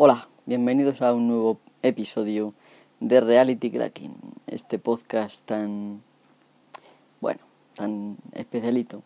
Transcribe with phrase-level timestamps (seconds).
[0.00, 2.54] Hola, bienvenidos a un nuevo episodio
[3.00, 4.14] de Reality Cracking,
[4.46, 6.04] este podcast tan,
[7.20, 7.40] bueno,
[7.74, 9.02] tan especialito.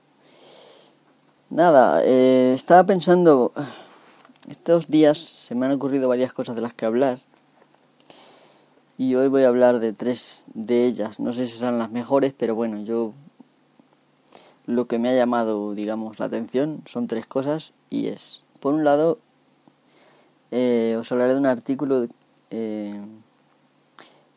[1.51, 3.55] Nada, eh, estaba pensando,
[4.51, 7.21] estos días se me han ocurrido varias cosas de las que hablar
[8.99, 11.19] y hoy voy a hablar de tres de ellas.
[11.19, 13.15] No sé si serán las mejores, pero bueno, yo
[14.67, 18.84] lo que me ha llamado, digamos, la atención son tres cosas y es, por un
[18.84, 19.20] lado,
[20.52, 22.06] eh, os hablaré de un artículo
[22.51, 23.01] eh,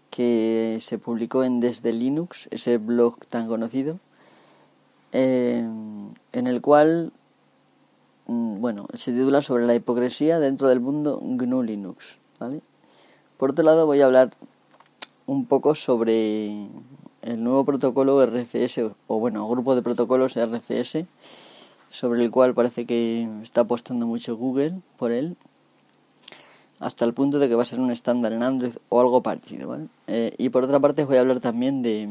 [0.10, 4.00] que se publicó en Desde Linux, ese blog tan conocido,
[5.12, 5.62] eh,
[6.32, 7.12] en el cual,
[8.28, 12.18] mm, bueno, se titula sobre la hipocresía dentro del mundo GNU Linux.
[13.38, 14.32] Por otro lado, voy a hablar
[15.26, 16.70] un poco sobre
[17.24, 21.08] el nuevo protocolo RCS, o bueno, grupo de protocolos RCS,
[21.90, 25.36] sobre el cual parece que está apostando mucho Google por él,
[26.86, 29.70] hasta el punto de que va a ser un estándar en Android o algo parecido,
[29.70, 29.88] ¿vale?
[30.06, 32.08] Eh, y por otra parte os voy a hablar también de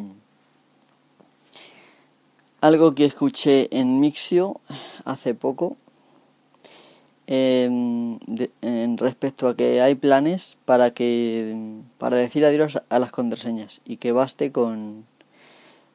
[2.61, 4.61] algo que escuché en Mixio
[5.05, 5.77] hace poco,
[7.29, 8.19] em,
[8.63, 11.55] en respecto a que hay planes para que
[11.99, 15.07] para decir adiós a las contraseñas y que baste con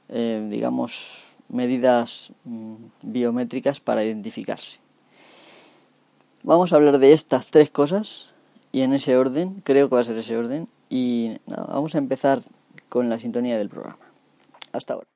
[0.07, 4.79] eh, digamos medidas mm, biométricas para identificarse
[6.41, 8.31] vamos a hablar de estas tres cosas
[8.71, 10.67] y en ese orden creo que va a ser ese orden.
[10.89, 12.41] Y nada, vamos a empezar
[12.89, 13.99] con la sintonía del programa.
[14.71, 15.07] Hasta ahora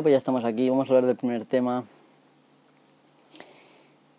[0.00, 1.84] Pues ya estamos aquí, vamos a hablar del primer tema.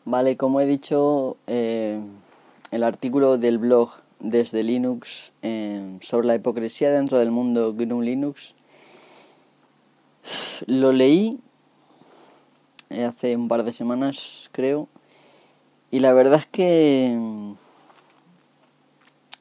[0.03, 2.01] Vale, como he dicho, eh,
[2.71, 3.89] el artículo del blog
[4.19, 8.55] desde Linux eh, sobre la hipocresía dentro del mundo GNU Linux
[10.65, 11.39] lo leí
[12.89, 14.89] eh, hace un par de semanas, creo,
[15.91, 17.17] y la verdad es que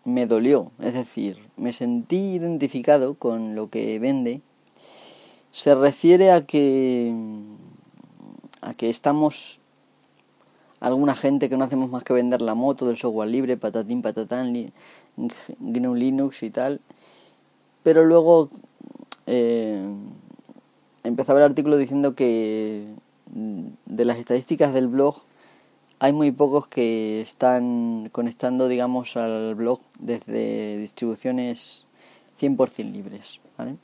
[0.05, 4.41] me dolió, es decir, me sentí identificado con lo que vende
[5.53, 7.13] se refiere a que
[8.61, 9.61] a que estamos
[10.81, 14.73] alguna gente que no hacemos más que vender la moto del software libre, patatín, patatán,
[15.17, 16.81] GNU Linux y tal.
[17.83, 18.49] Pero luego
[19.27, 19.83] eh,
[21.03, 22.87] empezaba el artículo diciendo que
[23.27, 25.17] de las estadísticas del blog
[26.01, 31.87] hay muy pocos que están conectando, digamos, al blog desde distribuciones
[32.41, 33.77] 100% libres, ¿vale?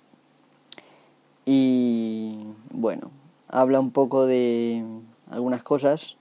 [1.46, 2.38] Y
[2.70, 3.10] bueno,
[3.48, 4.84] habla un poco de
[5.30, 6.16] algunas cosas,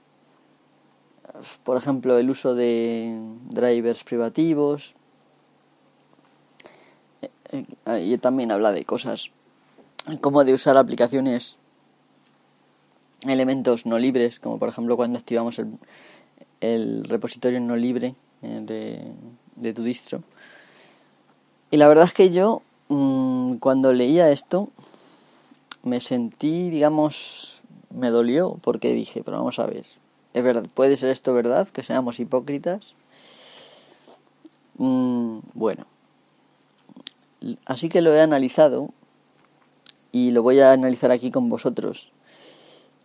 [1.62, 3.16] por ejemplo, el uso de
[3.48, 4.94] drivers privativos,
[7.22, 9.30] eh, eh, y también habla de cosas
[10.20, 11.56] como de usar aplicaciones,
[13.26, 15.78] elementos no libres, como por ejemplo cuando activamos el,
[16.60, 19.12] el repositorio no libre eh, de,
[19.56, 20.22] de tu distro.
[21.70, 24.68] Y la verdad es que yo, mmm, cuando leía esto,
[25.84, 29.84] me sentí, digamos, me dolió porque dije, pero vamos a ver,
[30.32, 32.94] es verdad, puede ser esto verdad, que seamos hipócritas.
[34.78, 35.86] Mm, bueno,
[37.66, 38.90] así que lo he analizado
[40.10, 42.12] y lo voy a analizar aquí con vosotros,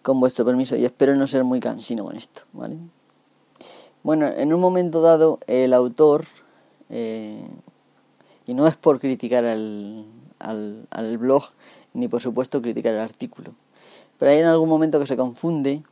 [0.02, 2.78] con vuestro permiso, y espero no ser muy cansino con esto, ¿vale?
[4.02, 6.26] Bueno, en un momento dado, el autor,
[6.90, 7.46] eh,
[8.48, 10.06] y no es por criticar al,
[10.40, 11.44] al, al blog,
[11.94, 13.54] ni por supuesto criticar el artículo.
[14.18, 15.84] Pero hay en algún momento que se confunde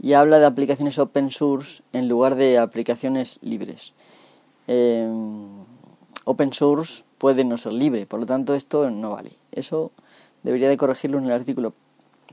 [0.00, 3.92] y habla de aplicaciones open source en lugar de aplicaciones libres.
[4.68, 5.08] Eh,
[6.24, 9.32] open source puede no ser libre, por lo tanto esto no vale.
[9.52, 9.90] Eso
[10.42, 11.72] debería de corregirlo en el artículo.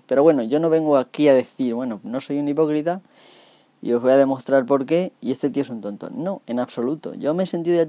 [0.05, 3.01] Pero bueno, yo no vengo aquí a decir, bueno, no soy un hipócrita,
[3.83, 6.09] y os voy a demostrar por qué y este tío es un tonto.
[6.09, 7.13] No, en absoluto.
[7.15, 7.85] Yo me he sentido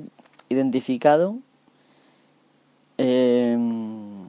[0.48, 1.36] identificado,
[2.98, 4.26] em,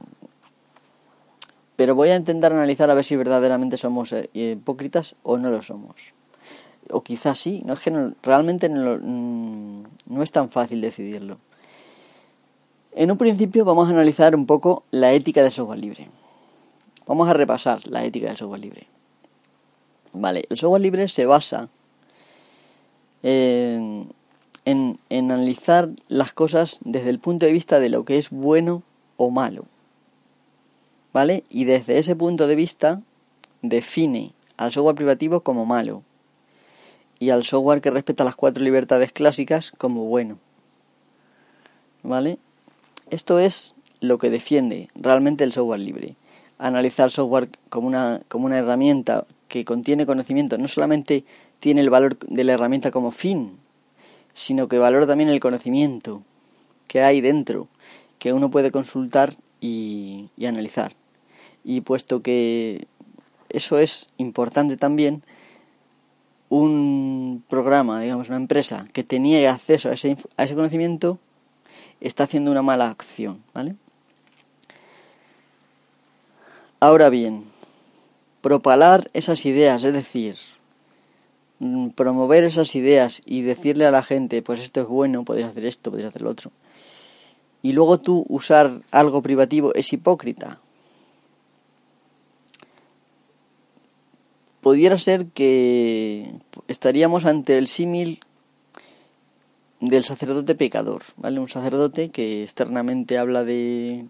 [1.76, 5.62] pero voy a intentar analizar a ver si verdaderamente somos eh, hipócritas o no lo
[5.62, 6.14] somos.
[6.90, 11.38] O quizás sí, no es que realmente no, mm, no es tan fácil decidirlo.
[12.92, 16.08] En un principio vamos a analizar un poco la ética de software libre.
[17.06, 18.86] Vamos a repasar la ética del software libre.
[20.14, 21.68] Vale, el software libre se basa
[23.22, 24.08] en,
[24.66, 28.82] en, analizar las cosas desde el punto de vista de lo que es bueno
[29.16, 29.64] o malo.
[31.14, 31.44] ¿Vale?
[31.48, 33.00] Y desde ese punto de vista
[33.62, 36.02] define al software privativo como malo
[37.18, 40.38] y al software que respeta las cuatro libertades clásicas como bueno.
[42.02, 42.38] ¿Vale?
[43.08, 46.16] Esto es lo que defiende realmente el software libre.
[46.58, 51.24] Analizar software como una, como una herramienta que contiene conocimiento no solamente
[51.60, 53.58] tiene el valor de la herramienta como fin,
[54.36, 56.22] sino que valora también el conocimiento
[56.88, 57.68] que hay dentro,
[58.18, 60.92] que uno puede consultar y, analizar.
[61.64, 62.86] Y puesto que
[63.48, 65.22] eso es importante también,
[66.50, 71.18] un programa, digamos, una empresa que tenía acceso a ese, a ese conocimiento
[72.02, 73.74] está haciendo una mala acción, ¿vale?
[76.78, 77.44] Ahora bien,
[78.42, 80.36] propalar esas ideas, es decir,
[81.94, 85.90] promover esas ideas y decirle a la gente, pues esto es bueno, podéis hacer esto,
[85.90, 86.50] podéis hacer lo otro.
[87.62, 90.60] Y luego tú usar algo privativo es hipócrita.
[94.60, 96.32] Pudiera ser que
[96.68, 98.20] estaríamos ante el símil
[99.80, 101.38] del sacerdote pecador, ¿vale?
[101.38, 104.06] Un sacerdote que externamente habla de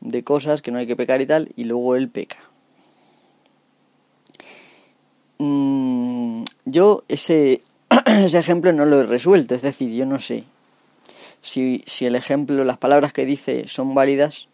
[0.00, 2.38] de cosas que no hay que pecar y tal, y luego él peca.
[5.38, 7.62] Mm, yo ese,
[8.06, 10.44] ese ejemplo no lo he resuelto, es decir, yo no sé
[11.46, 14.48] si, si el ejemplo, las palabras que dice son válidas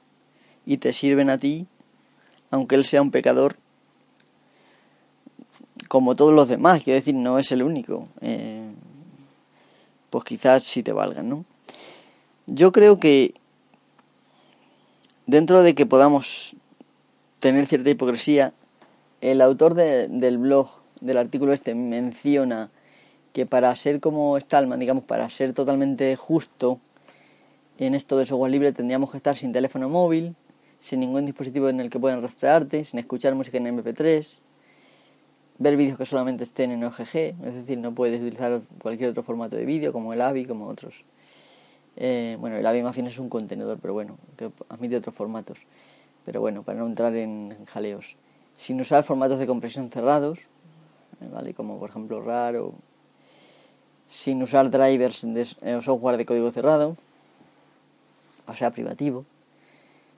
[0.67, 1.67] y te sirven a ti,
[2.51, 3.57] aunque él sea un pecador,
[5.89, 8.71] como todos los demás, quiero decir, no es el único, eh,
[10.11, 11.45] pues quizás sí te valgan, ¿no?
[12.47, 13.35] Yo creo que
[15.27, 16.57] dentro de que podamos
[17.39, 18.53] tener cierta hipocresía,
[19.23, 20.69] el autor del blog,
[21.01, 22.71] del artículo este, menciona
[23.33, 26.81] que para ser como Stallman, digamos, para ser totalmente justo
[27.79, 30.35] en esto del software libre, tendríamos que estar sin teléfono móvil,
[30.81, 34.41] sin ningún dispositivo en el que puedan rastrearte, sin escuchar música en MP3,
[35.59, 39.55] ver vídeos que solamente estén en OGG, es decir, no puedes utilizar cualquier otro formato
[39.55, 41.05] de vídeo, como el AVI, como otros.
[41.97, 45.61] Eh, bueno, el AVI más bien es un contenedor, pero bueno, que admite otros formatos.
[46.25, 48.17] Pero bueno, para no entrar en jaleos
[48.63, 50.39] sin usar formatos de compresión cerrados,
[51.21, 51.53] eh, ¿vale?
[51.53, 52.75] como por ejemplo RAR o
[54.09, 56.97] sin usar drivers de eh, software de código cerrado,
[58.47, 59.25] o sea, privativo,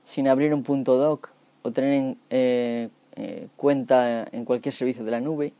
[0.03, 1.31] sin abrir un punto doc
[1.63, 2.89] o tener eh,
[3.57, 5.51] cuenta en cualquier servicio de la nube,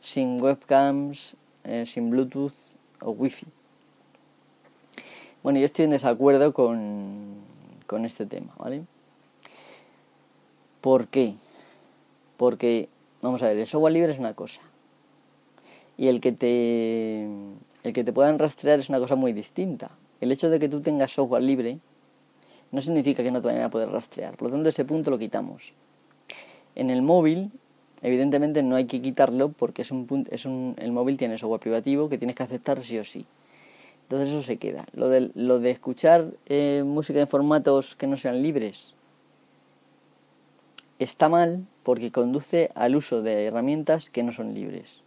[0.00, 1.36] sin webcams,
[1.84, 2.52] sin Bluetooth
[3.00, 3.46] o Wi-Fi.
[5.44, 7.36] Bueno, yo estoy en desacuerdo con,
[7.86, 8.82] con este tema, ¿vale?
[10.80, 11.36] ¿Por qué?
[12.36, 12.88] Porque,
[13.22, 14.60] vamos a ver, el software libre es una cosa.
[15.96, 17.24] Y el que te,
[17.84, 19.90] el que te puedan rastrear es una cosa muy distinta.
[20.20, 21.78] El hecho de que tú tengas software libre
[22.72, 24.36] no significa que no te vayan a poder rastrear.
[24.36, 25.74] Por lo tanto, ese punto lo quitamos.
[26.74, 27.52] En el móvil,
[28.02, 32.08] evidentemente no hay que quitarlo porque es un, es un, el móvil tiene software privativo
[32.08, 33.26] que tienes que aceptar sí o sí.
[34.02, 34.84] Entonces eso se queda.
[34.92, 38.94] Lo de, lo de escuchar eh, música en formatos que no sean libres
[40.98, 45.04] está mal porque conduce al uso de herramientas que no son libres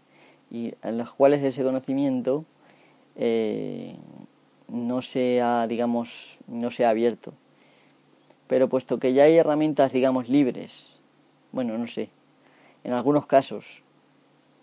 [0.50, 2.46] y en las cuales ese conocimiento
[3.16, 3.96] eh,
[4.70, 7.34] no sea, digamos, no sea abierto.
[8.48, 11.00] Pero puesto que ya hay herramientas, digamos, libres,
[11.52, 12.10] bueno, no sé,
[12.84, 13.84] en algunos casos,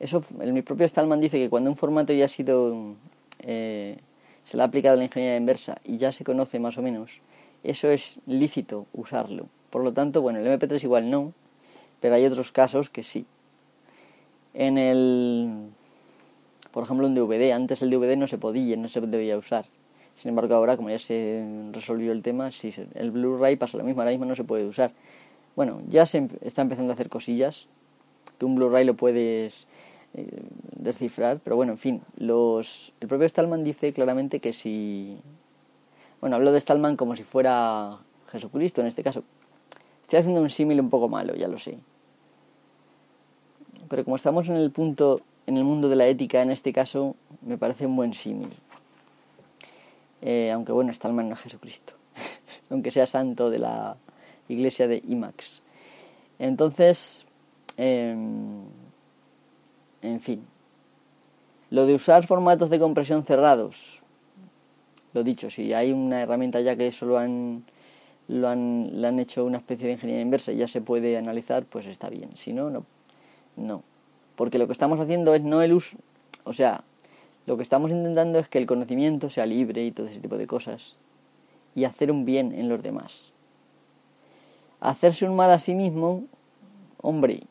[0.00, 2.94] eso, el, mi propio Stallman dice que cuando un formato ya ha sido,
[3.40, 3.98] eh,
[4.44, 7.20] se le ha aplicado la ingeniería inversa y ya se conoce más o menos,
[7.62, 9.48] eso es lícito usarlo.
[9.70, 11.32] Por lo tanto, bueno, el MP3 igual no,
[12.04, 13.24] pero hay otros casos que sí.
[14.52, 15.70] En el,
[16.70, 19.64] por ejemplo, un DVD, antes el DVD no se podía, no se debía usar.
[20.14, 21.42] Sin embargo, ahora, como ya se
[21.72, 24.92] resolvió el tema, sí, el Blu-ray pasa lo mismo, ahora mismo no se puede usar.
[25.56, 27.68] Bueno, ya se está empezando a hacer cosillas,
[28.38, 29.66] que un Blu-ray lo puedes
[30.12, 30.42] eh,
[30.76, 35.16] descifrar, pero bueno, en fin, los, el propio Stallman dice claramente que si...
[36.20, 37.96] Bueno, hablo de Stallman como si fuera
[38.30, 39.24] Jesucristo en este caso,
[40.04, 41.78] Estoy haciendo un símil un poco malo, ya lo sé.
[43.88, 47.16] Pero como estamos en el punto en el mundo de la ética, en este caso,
[47.42, 48.50] me parece un buen símil.
[50.22, 51.92] Eh, aunque bueno, está el mano Jesucristo,
[52.70, 53.96] aunque sea santo de la
[54.48, 55.62] iglesia de IMAX.
[56.38, 57.26] Entonces,
[57.76, 58.62] em,
[60.00, 60.44] en fin,
[61.70, 64.00] lo de usar formatos de compresión cerrados,
[65.12, 67.64] lo dicho, si hay una herramienta ya que eso lo han,
[68.28, 71.64] lo han, le han hecho una especie de ingeniería inversa y ya se puede analizar,
[71.66, 72.30] pues está bien.
[72.34, 72.86] Si no, no.
[73.56, 73.82] No.
[74.36, 75.96] Porque lo que estamos haciendo es no el uso,
[76.44, 76.82] o sea,
[77.46, 80.46] lo que estamos intentando es que el conocimiento sea libre y todo ese tipo de
[80.46, 80.96] cosas.
[81.74, 83.32] Y hacer un bien en los demás.
[84.80, 86.24] Hacerse un mal a sí mismo,
[87.00, 87.42] hombre,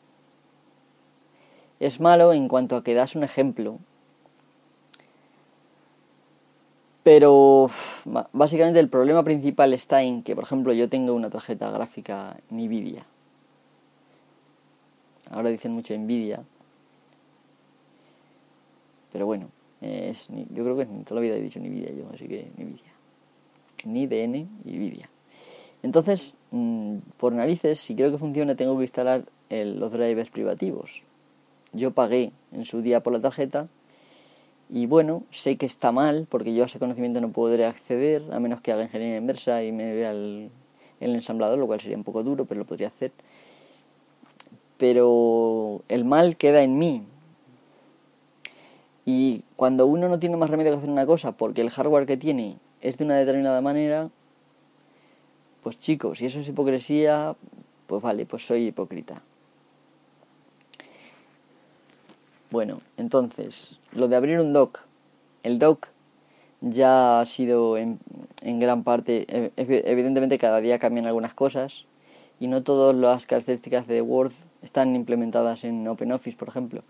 [1.80, 3.78] es malo en cuanto a que das un ejemplo.
[7.02, 7.70] Pero
[8.32, 13.04] básicamente el problema principal está en que, por ejemplo, yo tengo una tarjeta gráfica Nvidia.
[15.30, 16.44] Ahora dicen mucho Nvidia.
[19.12, 19.48] Pero bueno,
[19.80, 22.92] es, yo creo que toda la vida he dicho Nvidia yo, así que Nvidia.
[23.84, 25.08] Ni DN y Nvidia.
[25.82, 31.02] Entonces, mm, por narices, si quiero que funcione, tengo que instalar los drivers privativos.
[31.72, 33.68] Yo pagué en su día por la tarjeta
[34.70, 38.40] y bueno, sé que está mal porque yo a ese conocimiento no podré acceder a
[38.40, 40.50] menos que haga ingeniería inversa y me vea el,
[41.00, 43.12] el ensamblador, lo cual sería un poco duro, pero lo podría hacer.
[44.76, 47.06] Pero el mal queda en mí,
[49.06, 52.16] y cuando uno no tiene más remedio que hacer una cosa porque el hardware que
[52.16, 54.10] tiene es de una determinada manera,
[55.62, 57.36] pues chicos, si eso es hipocresía,
[57.86, 59.22] pues vale, pues soy hipócrita.
[62.50, 64.80] Bueno, entonces, lo de abrir un dock.
[65.42, 65.88] El dock
[66.60, 67.98] ya ha sido en,
[68.42, 71.84] en gran parte, e, evidentemente cada día cambian algunas cosas
[72.40, 74.32] y no todas las características de Word
[74.64, 76.82] están implementadas en OpenOffice, por ejemplo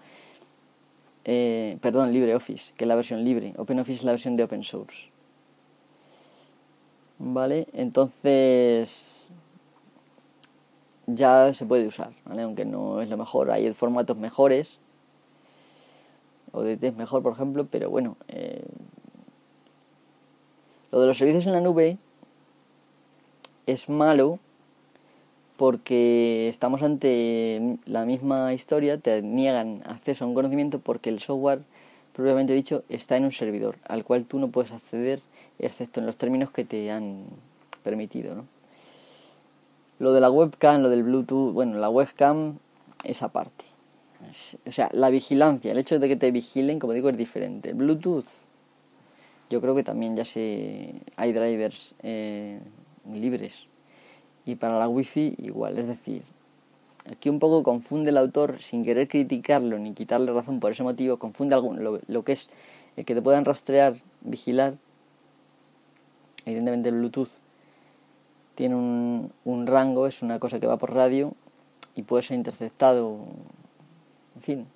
[1.25, 3.55] eh, perdón, LibreOffice, que es la versión libre.
[3.57, 5.09] OpenOffice es la versión de open source.
[7.19, 7.67] ¿Vale?
[7.73, 9.29] Entonces
[11.07, 12.43] ya se puede usar, ¿vale?
[12.43, 14.79] Aunque no es lo mejor, hay formatos mejores.
[16.53, 18.17] O de test mejor, por ejemplo, pero bueno.
[18.29, 18.65] Eh,
[20.91, 21.99] lo de los servicios en la nube
[23.67, 24.39] es malo
[25.57, 31.61] porque estamos ante la misma historia, te niegan acceso a un conocimiento porque el software,
[32.13, 35.21] propiamente dicho, está en un servidor al cual tú no puedes acceder
[35.59, 37.25] excepto en los términos que te han
[37.85, 38.35] permitido.
[38.35, 38.47] ¿no?
[40.01, 42.59] Lo de la webcam, lo del Bluetooth, bueno, la webcam
[43.05, 43.65] es aparte.
[44.67, 47.75] O sea, la vigilancia, el hecho de que te vigilen, como digo, es diferente.
[47.75, 48.25] Bluetooth,
[49.51, 52.59] yo creo que también ya se hay drivers eh,
[53.13, 53.69] libres
[54.47, 55.79] y para la wifi igual.
[55.79, 56.23] Es decir,
[57.11, 61.19] aquí un poco confunde el autor sin querer criticarlo ni quitarle razón por ese motivo,
[61.19, 62.51] confunde algo, lo, que es
[62.97, 64.75] el que te puedan rastrear, vigilar.
[66.47, 67.31] Evidentemente el Bluetooth
[68.55, 71.33] tiene un, un rango, es una cosa que va por radio
[71.97, 73.19] y puede ser interceptado,
[74.37, 74.67] en fin.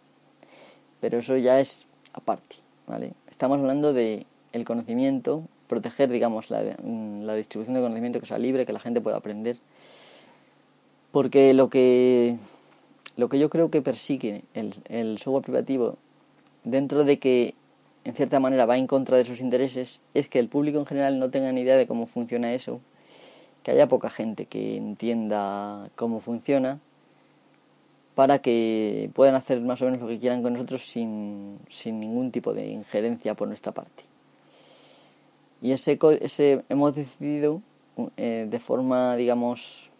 [1.01, 2.57] Pero eso ya es aparte,
[2.87, 3.13] ¿vale?
[3.31, 8.67] Estamos hablando de el conocimiento proteger, digamos, la, la distribución de conocimiento que sea libre,
[8.67, 9.59] que la gente pueda aprender.
[11.13, 12.37] Porque lo que,
[13.17, 15.97] lo que yo creo que persigue el, el software privativo,
[16.65, 17.55] dentro de que
[18.05, 21.19] en cierta manera va en contra de sus intereses, es que el público en general
[21.19, 22.81] no tenga ni idea de cómo funciona eso,
[23.63, 26.79] que haya poca gente que entienda cómo funciona,
[28.15, 32.33] para que puedan hacer más o menos lo que quieran con nosotros sin, sin ningún
[32.33, 34.08] tipo de injerencia por nuestra parte.
[35.61, 37.63] Y ese, ese hemos decidido
[38.17, 39.91] eh, de forma, digamos,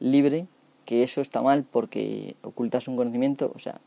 [0.00, 0.46] libre
[0.84, 3.80] que eso está mal porque ocultas un conocimiento, o sea,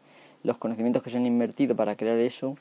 [0.43, 2.55] los conocimientos que se han invertido para crear eso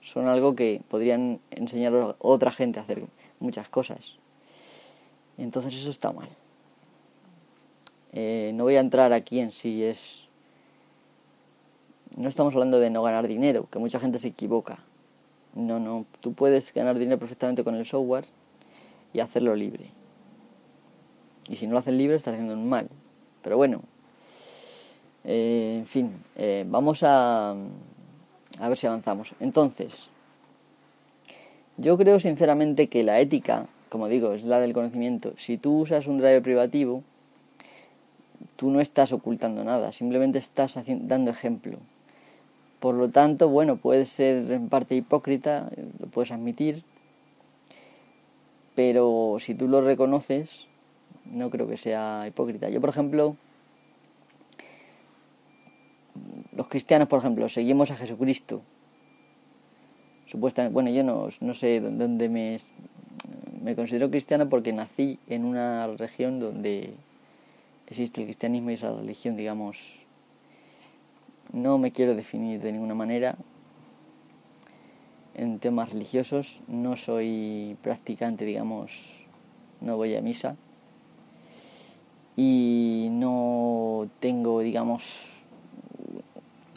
[0.00, 3.02] son algo que podrían enseñar a otra gente a hacer
[3.40, 4.18] muchas cosas.
[5.38, 6.28] Entonces eso está mal.
[8.12, 10.28] Eh, no voy a entrar aquí en si es...
[12.16, 14.78] No estamos hablando de no ganar dinero, que mucha gente se equivoca.
[15.56, 18.26] No, no, tú puedes ganar dinero perfectamente con el software
[19.14, 19.86] y hacerlo libre.
[21.48, 22.88] Y si no lo haces libre, estás haciendo un mal.
[23.42, 23.80] Pero bueno,
[25.24, 29.34] eh, en fin, eh, vamos a, a ver si avanzamos.
[29.40, 30.08] Entonces,
[31.78, 35.32] yo creo sinceramente que la ética, como digo, es la del conocimiento.
[35.38, 37.02] Si tú usas un drive privativo,
[38.56, 41.78] tú no estás ocultando nada, simplemente estás dando ejemplo.
[42.78, 46.84] Por lo tanto, bueno, puedes ser en parte hipócrita, lo puedes admitir,
[48.74, 50.68] pero si tú lo reconoces,
[51.24, 52.68] no creo que sea hipócrita.
[52.68, 53.36] Yo, por ejemplo,
[56.54, 58.62] los cristianos, por ejemplo, seguimos a Jesucristo.
[60.26, 62.58] Supuestamente, bueno, yo no, no sé dónde me,
[63.62, 66.94] me considero cristiano porque nací en una región donde
[67.86, 70.05] existe el cristianismo y esa religión, digamos,
[71.52, 73.36] no me quiero definir de ninguna manera
[75.34, 79.20] en temas religiosos, no soy practicante, digamos,
[79.80, 80.56] no voy a misa.
[82.36, 85.32] Y no tengo, digamos,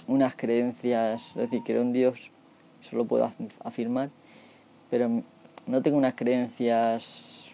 [0.08, 2.32] unas creencias, es decir, creo en Dios,
[2.82, 3.32] eso lo puedo
[3.64, 4.10] afirmar,
[4.90, 5.24] pero
[5.68, 7.50] no tengo unas creencias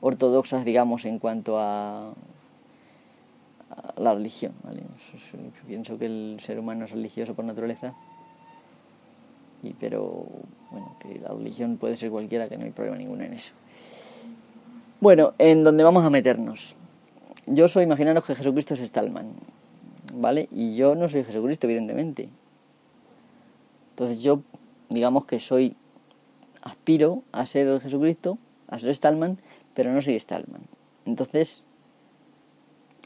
[0.00, 2.12] ortodoxas, digamos, en cuanto a,
[3.96, 4.52] la religión.
[5.66, 7.94] pienso que el ser humano es religioso por naturaleza,
[9.62, 10.26] y, pero
[10.70, 13.52] bueno, que la religión puede ser cualquiera, que no hay problema ninguno en eso.
[15.00, 16.76] Bueno, en donde vamos a meternos.
[17.46, 19.32] Yo soy, imaginaros que Jesucristo es Stallman,
[20.14, 20.48] ¿vale?
[20.52, 22.28] Y yo no soy Jesucristo, evidentemente.
[23.90, 24.42] Entonces yo,
[24.90, 25.76] digamos que soy,
[26.62, 28.38] aspiro a ser Jesucristo,
[28.68, 29.38] a ser Stallman,
[29.74, 30.62] pero no soy Stallman.
[31.04, 31.62] Entonces,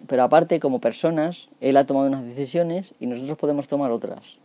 [0.07, 4.39] pero aparte, como personas, él ha tomado unas decisiones y nosotros podemos tomar otras.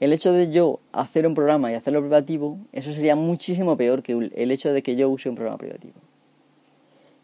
[0.00, 4.12] El hecho de yo hacer un programa y hacerlo privativo, eso sería muchísimo peor que
[4.12, 5.94] el hecho de que yo use un programa privativo.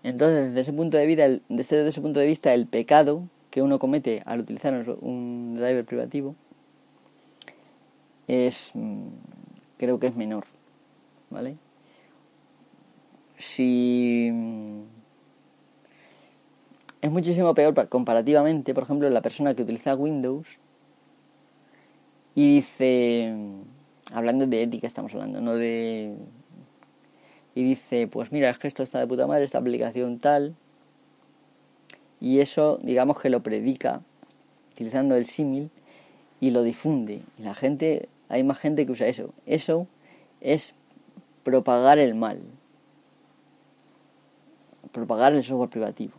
[0.02, 3.78] Entonces, desde ese punto de, vista, desde ese punto de vista, el pecado que uno
[3.78, 6.37] comete al utilizar un driver privativo
[8.28, 9.09] es, mm,
[9.76, 10.45] creo que es menor,
[11.30, 11.57] ¿vale?
[13.37, 14.98] Si mm,
[17.00, 20.61] es muchísimo peor comparativamente, por ejemplo, la persona que utiliza Windows
[22.35, 23.35] y dice,
[24.12, 26.17] hablando de ética estamos hablando, no de...
[27.55, 30.55] Y dice, pues mira, es que esto está de puta madre, esta aplicación tal.
[32.21, 34.02] Y eso, digamos que lo predica,
[34.73, 35.71] utilizando el símil,
[36.40, 37.23] y lo difunde.
[37.38, 39.35] Y la gente, hay más gente que usa eso.
[39.47, 39.88] Eso
[40.40, 40.75] es
[41.42, 42.40] propagar el mal.
[44.92, 46.17] Propagar el software privativo.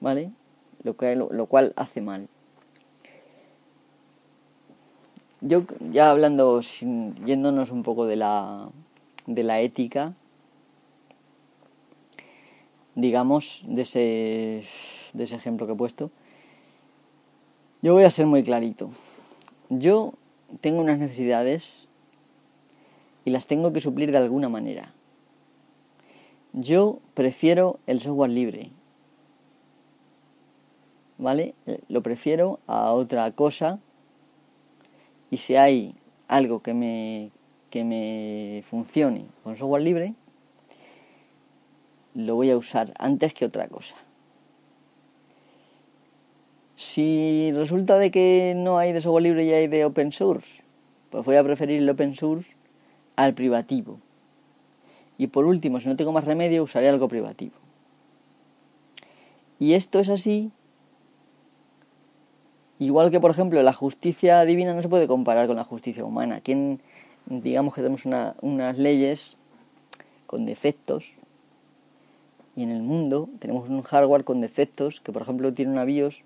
[0.00, 0.30] ¿Vale?
[0.82, 2.28] Lo, que, lo cual hace mal
[5.40, 8.68] yo ya hablando, yéndonos un poco de la,
[9.26, 10.14] de la ética,
[12.94, 14.64] digamos, de ese,
[15.12, 16.10] de ese ejemplo que he puesto,
[17.82, 18.90] yo voy a ser muy clarito.
[19.68, 20.14] Yo
[20.60, 21.86] tengo unas necesidades
[23.24, 24.92] y las tengo que suplir de alguna manera.
[26.52, 28.70] Yo prefiero el software libre.
[31.18, 31.54] ¿Vale?
[31.88, 33.80] Lo prefiero a otra cosa
[35.30, 35.94] y si hay
[36.28, 37.30] algo que me,
[37.70, 40.14] que me funcione con software libre,
[42.14, 43.96] lo voy a usar antes que otra cosa.
[46.76, 50.62] Si resulta de que no hay de software libre y hay de open source,
[51.10, 52.52] pues voy a preferir el open source
[53.16, 53.98] al privativo.
[55.18, 57.56] Y por último, si no tengo más remedio, usaré algo privativo.
[59.58, 60.52] Y esto es así
[62.78, 66.40] Igual que, por ejemplo, la justicia divina no se puede comparar con la justicia humana.
[66.40, 66.80] Quien,
[67.26, 68.04] digamos que tenemos
[68.40, 69.36] unas leyes
[70.26, 71.16] con defectos
[72.54, 76.22] y en el mundo tenemos un hardware con defectos que, por ejemplo, tiene una BIOS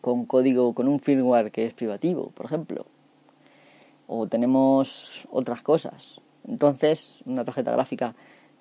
[0.00, 2.86] con código, con un firmware que es privativo, por ejemplo.
[4.06, 6.20] O tenemos otras cosas.
[6.46, 8.14] Entonces, una tarjeta gráfica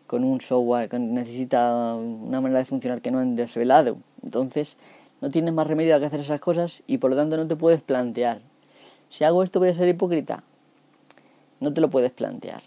[0.08, 3.98] con un software que necesita una manera de funcionar que no han desvelado.
[4.24, 4.78] Entonces,
[5.21, 7.82] no tienes más remedio que hacer esas cosas y por lo tanto no te puedes
[7.82, 8.41] plantear.
[9.10, 10.43] Si hago esto voy a ser hipócrita.
[11.60, 12.62] No te lo puedes plantear.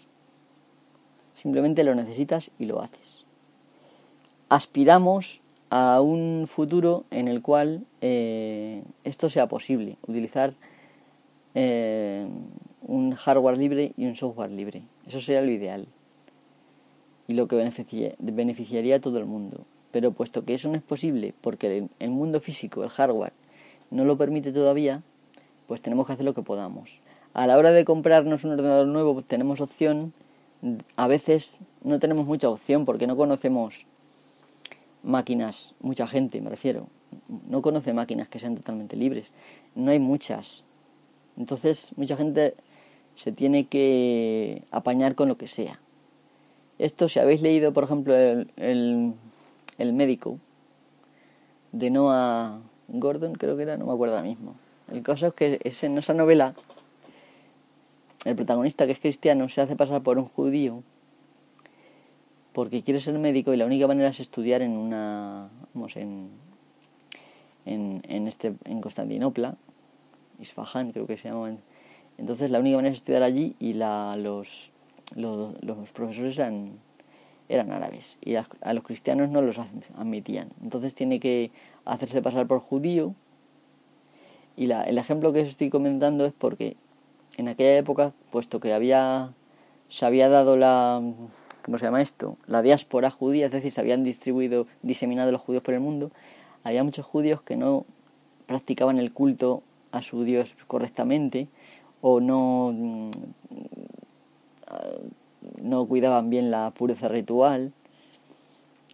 [1.35, 3.25] Simplemente lo necesitas y lo haces.
[4.49, 10.53] Aspiramos a un futuro en el cual eh, esto sea posible, utilizar
[11.55, 12.27] eh,
[12.81, 14.83] un hardware libre y un software libre.
[15.07, 15.87] Eso sería lo ideal
[17.29, 17.55] y lo que
[18.19, 19.65] beneficiaría a todo el mundo.
[19.91, 23.33] Pero puesto que eso no es posible porque el mundo físico, el hardware,
[23.89, 25.03] no lo permite todavía,
[25.67, 27.01] pues tenemos que hacer lo que podamos.
[27.33, 30.13] A la hora de comprarnos un ordenador nuevo, pues tenemos opción.
[30.95, 33.85] A veces no tenemos mucha opción porque no conocemos
[35.03, 36.87] máquinas, mucha gente me refiero,
[37.47, 39.27] no conoce máquinas que sean totalmente libres.
[39.75, 40.63] No hay muchas.
[41.37, 42.55] Entonces, mucha gente
[43.15, 45.79] se tiene que apañar con lo que sea.
[46.79, 49.13] Esto, si habéis leído, por ejemplo, el el
[49.93, 50.39] médico,
[51.71, 54.55] de Noah Gordon, creo que era, no me acuerdo ahora mismo.
[54.91, 56.53] El caso es que en esa novela,
[58.25, 60.83] el protagonista, que es cristiano, se hace pasar por un judío
[62.53, 66.29] porque quiere ser médico y la única manera es estudiar en una, vamos, en,
[67.65, 69.55] en, en, este, en Constantinopla,
[70.39, 71.59] Isfahan creo que se llamaban.
[72.17, 74.71] Entonces la única manera es estudiar allí y la, los,
[75.15, 76.73] los, los profesores eran,
[77.49, 80.49] eran árabes y a, los cristianos no los admitían.
[80.61, 81.51] Entonces tiene que
[81.85, 83.13] hacerse pasar por judío.
[84.55, 86.75] Y la, el ejemplo que os estoy comentando es porque
[87.37, 89.33] en aquella época, puesto que había
[89.89, 91.01] se había dado la
[91.63, 92.37] ¿cómo se llama esto?
[92.47, 96.11] la diáspora judía, es decir, se habían distribuido, diseminado los judíos por el mundo,
[96.63, 97.85] había muchos judíos que no
[98.45, 101.47] practicaban el culto a su Dios correctamente
[102.01, 103.11] o no mm,
[105.61, 107.73] no cuidaban bien la pureza ritual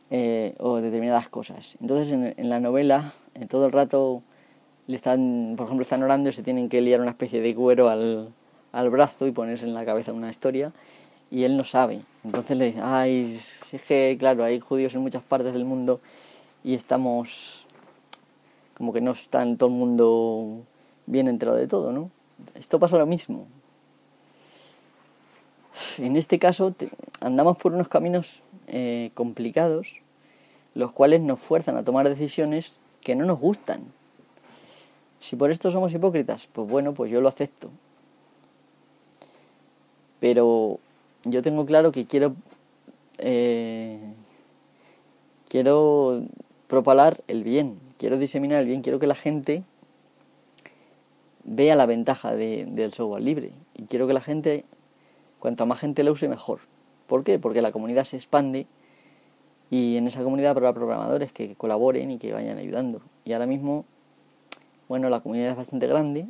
[0.09, 1.77] eh, o determinadas cosas.
[1.81, 4.23] Entonces en, la novela, en todo el rato
[4.87, 7.89] le están, por ejemplo, están orando y se tienen que liar una especie de cuero
[7.89, 8.29] al,
[8.71, 10.71] al brazo y ponerse en la cabeza una historia
[11.29, 12.01] y él no sabe.
[12.23, 13.39] Entonces le dice, ay,
[13.71, 15.99] es que claro, hay judíos en muchas partes del mundo
[16.63, 17.65] y estamos
[18.77, 20.61] como que no está en todo el mundo
[21.07, 22.11] bien enterado de todo, ¿no?
[22.53, 23.47] Esto pasa lo mismo.
[25.97, 26.75] En este caso
[27.21, 30.01] andamos por unos caminos eh, complicados,
[30.75, 33.81] los cuales nos fuerzan a tomar decisiones que no nos gustan.
[35.19, 37.69] Si por esto somos hipócritas, pues bueno, pues yo lo acepto.
[40.19, 40.79] Pero
[41.23, 42.35] yo tengo claro que quiero
[43.17, 43.99] eh,
[45.47, 46.23] quiero
[46.67, 49.63] propalar el bien, quiero diseminar el bien, quiero que la gente
[51.43, 54.65] vea la ventaja de, del software libre y quiero que la gente,
[55.39, 56.59] cuanto más gente lo use, mejor.
[57.07, 57.39] ¿Por qué?
[57.39, 58.67] Porque la comunidad se expande
[59.69, 63.01] y en esa comunidad habrá programadores que colaboren y que vayan ayudando.
[63.25, 63.85] Y ahora mismo,
[64.87, 66.27] bueno, la comunidad es bastante grande,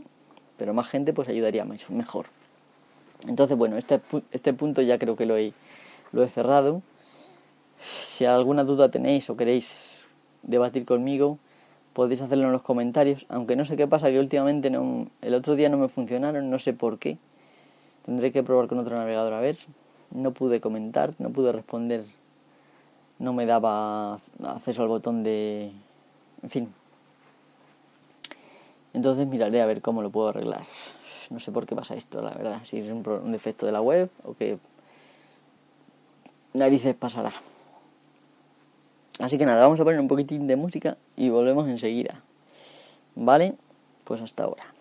[0.57, 2.27] pero más gente pues ayudaría mejor.
[3.27, 3.99] Entonces, bueno, este,
[4.31, 5.53] este punto ya creo que lo he,
[6.11, 6.81] lo he cerrado.
[7.79, 10.05] Si alguna duda tenéis o queréis
[10.43, 11.37] debatir conmigo,
[11.93, 13.25] podéis hacerlo en los comentarios.
[13.29, 14.71] Aunque no sé qué pasa, que últimamente
[15.21, 17.17] el otro día no me funcionaron, no sé por qué.
[18.07, 19.57] Tendré que probar con otro navegador a ver.
[20.15, 22.05] No pude comentar, no pude responder.
[23.19, 24.13] No me daba
[24.45, 25.73] acceso al botón de...
[26.41, 26.73] En fin.
[28.93, 30.61] Entonces miraré a ver cómo lo puedo arreglar.
[31.29, 32.61] No sé por qué pasa esto, la verdad.
[32.63, 34.57] Si es un, defecto de la web o qué
[36.53, 37.33] narices pasará.
[39.19, 42.21] Así que nada, vamos a poner un poquitín de música y volvemos enseguida.
[43.15, 43.55] ¿Vale?
[44.05, 44.76] Pues hasta ahora.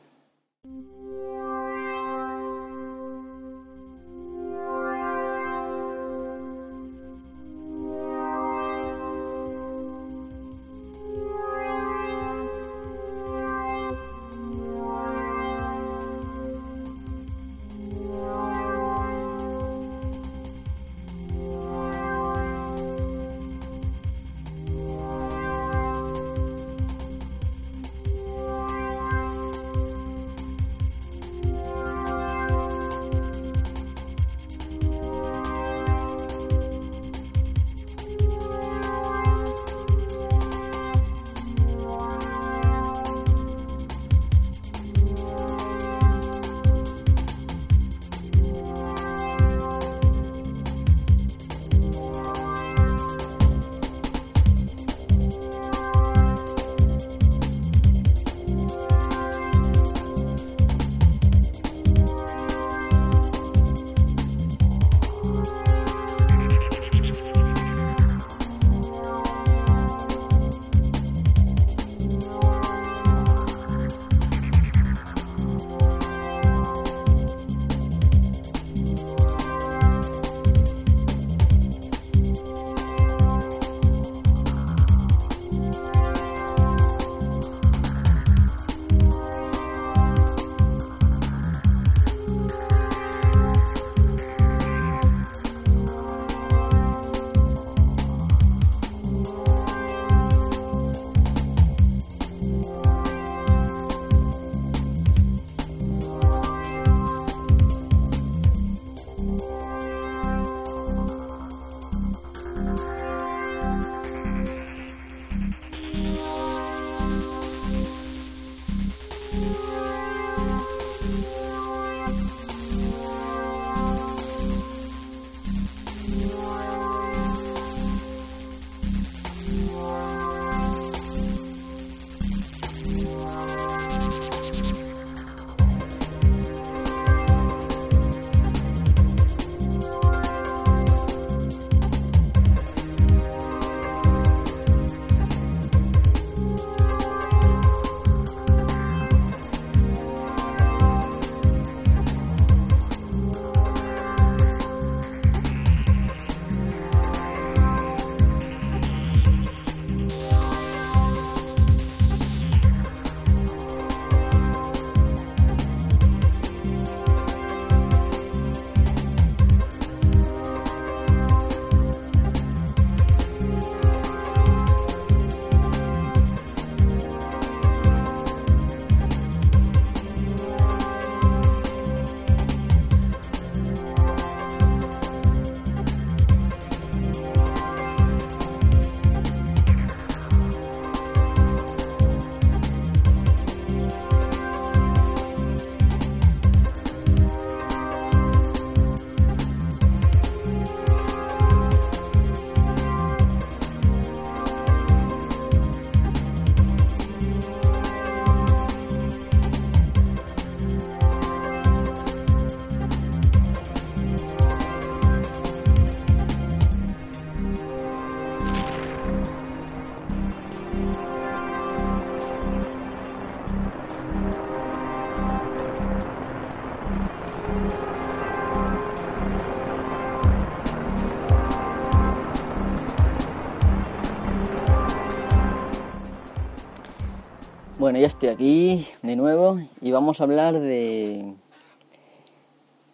[237.97, 241.33] Bueno, ya estoy aquí de nuevo y vamos a hablar de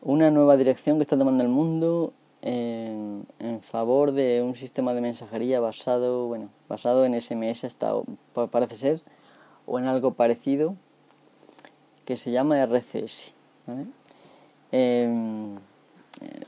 [0.00, 3.26] una nueva dirección que está tomando el mundo en,
[3.62, 7.94] favor de un sistema de mensajería basado, bueno, basado en SMS hasta
[8.52, 9.00] parece ser
[9.66, 10.76] o en algo parecido
[12.04, 13.32] que se llama RCS.
[14.70, 15.56] Em,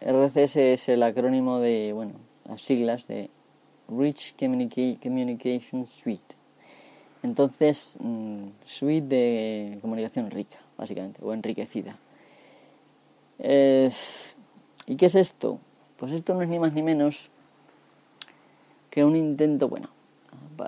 [0.01, 2.13] RCS es el acrónimo de, bueno,
[2.49, 3.31] las siglas de
[3.89, 6.44] Rich Communication Suite.
[7.25, 11.97] Entonces, mm, suite de comunicación rica, básicamente, o enriquecida.
[13.39, 15.59] ¿Y qué es esto?
[15.97, 17.31] Pues esto no es ni más ni menos
[18.91, 19.89] que un intento, bueno,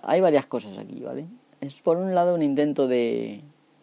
[0.02, 1.26] hay varias cosas aquí, ¿vale?
[1.60, 3.42] Es por un lado un intento de...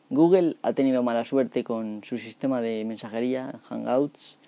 [0.10, 4.40] Google ha tenido mala suerte con su sistema de mensajería, Hangouts.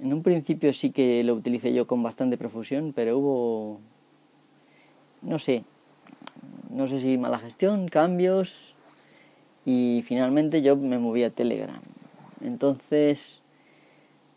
[0.00, 3.80] En un principio sí que lo utilicé yo con bastante profusión, pero hubo,
[5.22, 5.64] no sé,
[6.70, 8.74] no sé si mala gestión, cambios
[9.64, 11.80] y finalmente yo me moví a Telegram.
[12.42, 13.42] Entonces,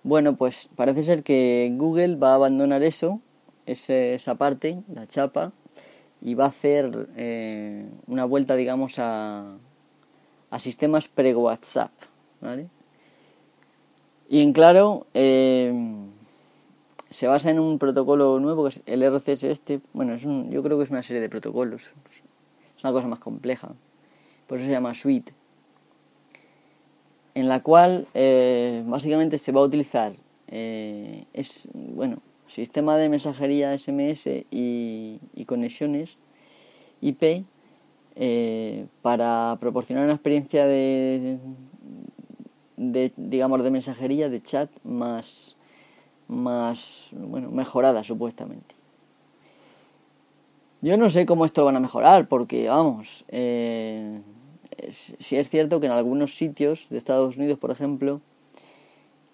[0.04, 3.22] bueno, pues parece ser que Google va a abandonar eso,
[3.65, 5.52] esa parte, la chapa,
[6.22, 9.58] y va a hacer eh, una vuelta, digamos, a,
[10.50, 11.91] a sistemas pre-WhatsApp,
[12.41, 12.67] ¿vale?
[14.30, 15.74] Y en claro, eh,
[17.12, 19.82] se basa en un protocolo nuevo que es el RCS este.
[19.93, 21.91] Bueno, es un, yo creo que es una serie de protocolos.
[22.78, 23.69] Es una cosa más compleja.
[24.47, 25.34] Por eso se llama Suite.
[27.36, 30.13] En la cual eh, básicamente se va a utilizar
[30.52, 32.21] es bueno
[32.52, 36.17] sistema de mensajería SMS y, conexiones
[37.02, 37.45] IP
[38.15, 41.39] eh, para proporcionar una experiencia de,
[42.78, 45.56] de, digamos de mensajería de chat más
[46.32, 48.76] más bueno mejorada supuestamente
[50.82, 54.22] yo no sé cómo esto van a mejorar porque vamos eh,
[54.89, 58.22] si es cierto que en algunos sitios de Estados Unidos por ejemplo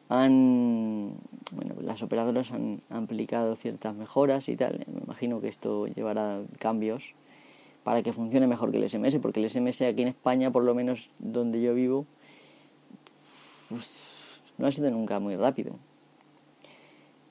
[0.10, 1.16] han
[1.52, 4.86] bueno, las operadoras han aplicado ciertas mejoras y tal.
[4.88, 7.14] Me imagino que esto llevará cambios
[7.84, 10.76] para que funcione mejor que el SMS, porque el SMS aquí en España, por lo
[10.76, 12.06] menos donde yo vivo,
[13.70, 14.02] pues,
[14.58, 15.76] no ha sido nunca muy rápido.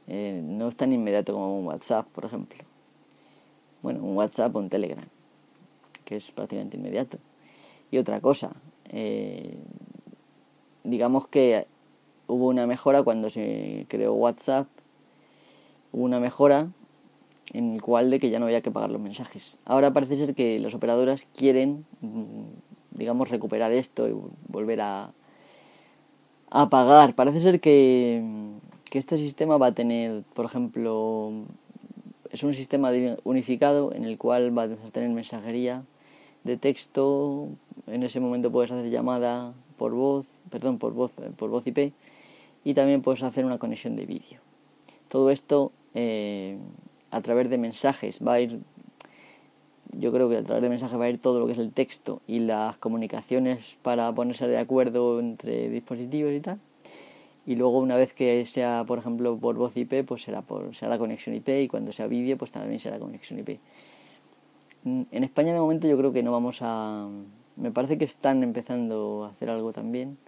[0.08, 2.64] Eh, no es tan inmediato como un WhatsApp, por ejemplo.
[3.82, 5.04] Bueno, un WhatsApp o un Telegram,
[6.04, 7.18] que es prácticamente inmediato.
[7.90, 8.52] Y otra cosa,
[8.88, 9.56] eh,
[10.84, 11.66] digamos que
[12.26, 14.66] hubo una mejora cuando se creó WhatsApp,
[15.92, 16.68] hubo una mejora
[17.52, 19.58] en el cual de que ya no había que pagar los mensajes.
[19.64, 24.14] Ahora parece ser que las operadoras quieren, mm, digamos, recuperar esto y
[24.48, 25.12] volver a,
[26.50, 27.14] a pagar.
[27.14, 28.22] Parece ser que,
[28.96, 31.30] que este sistema va a tener, por ejemplo,
[32.30, 32.90] es un sistema
[33.24, 35.84] unificado en el cual va a tener mensajería
[36.44, 37.48] de texto,
[37.86, 41.92] en ese momento puedes hacer llamada por voz, perdón, por voz, por voz IP
[42.64, 44.40] y también puedes hacer una conexión de vídeo.
[45.08, 46.56] Todo esto eh,
[47.10, 48.60] a través de mensajes va a ir,
[49.92, 51.70] yo creo que a través de mensajes va a ir todo lo que es el
[51.70, 56.58] texto y las comunicaciones para ponerse de acuerdo entre dispositivos y tal.
[57.46, 60.98] Y luego una vez que sea, por ejemplo, por voz IP, pues será, por, será
[60.98, 63.60] conexión IP y cuando sea vídeo, pues también será conexión IP.
[64.84, 67.08] En España de momento yo creo que no vamos a...
[67.56, 70.18] Me parece que están empezando a hacer algo también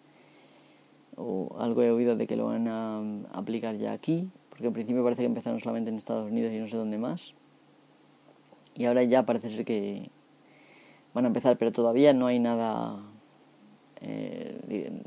[1.18, 3.02] o algo he oído de que lo van a
[3.33, 6.68] aplicar ya aquí, porque en principio parece que empezaron solamente en Estados Unidos y no
[6.68, 7.35] sé dónde más.
[8.74, 10.11] Y ahora ya parece ser que
[11.12, 13.02] van a empezar, pero todavía no hay nada
[14.00, 15.02] eh,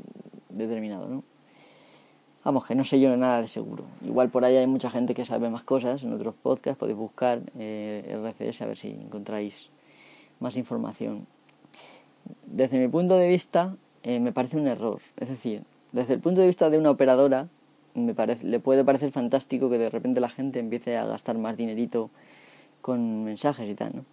[0.50, 1.31] determinado, ¿no?
[2.44, 3.84] Vamos, que no sé yo nada de seguro.
[4.04, 7.40] Igual por ahí hay mucha gente que sabe más cosas en otros podcasts, podéis buscar
[7.56, 9.70] eh, RCS a ver si encontráis
[10.40, 11.26] más información.
[12.46, 15.00] Desde mi punto de vista, eh, me parece un error.
[15.16, 17.48] Es decir, desde el punto de vista de una operadora,
[17.94, 21.56] me parece, le puede parecer fantástico que de repente la gente empiece a gastar más
[21.56, 22.10] dinerito
[22.80, 24.04] con mensajes y tal, ¿no?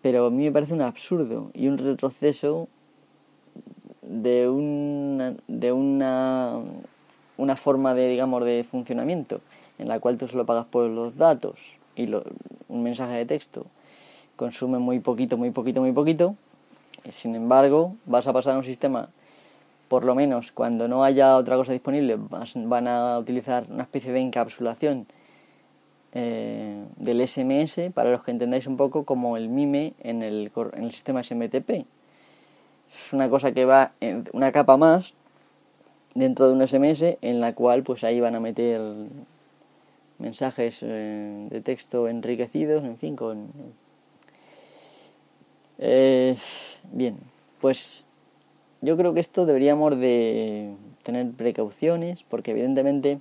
[0.00, 2.68] Pero a mí me parece un absurdo y un retroceso
[4.02, 6.62] de una, de una,
[7.38, 9.40] una forma de, digamos, de funcionamiento
[9.78, 13.66] en la cual tú solo pagas por los datos y un mensaje de texto
[14.36, 16.36] consume muy poquito, muy poquito, muy poquito.
[17.04, 19.08] Y sin embargo, vas a pasar a un sistema
[19.88, 24.20] por lo menos cuando no haya otra cosa disponible, van a utilizar una especie de
[24.20, 25.06] encapsulación
[26.12, 30.84] eh, del SMS, para los que entendáis un poco como el MIME en el, en
[30.84, 31.70] el sistema SMTP.
[31.70, 35.14] Es una cosa que va en una capa más
[36.18, 38.80] dentro de un SMS en la cual pues ahí van a meter
[40.18, 43.48] mensajes eh, de texto enriquecidos, en fin, con
[45.80, 46.36] Eh,
[46.90, 47.18] bien,
[47.60, 48.06] pues
[48.80, 53.20] yo creo que esto deberíamos de tener precauciones porque evidentemente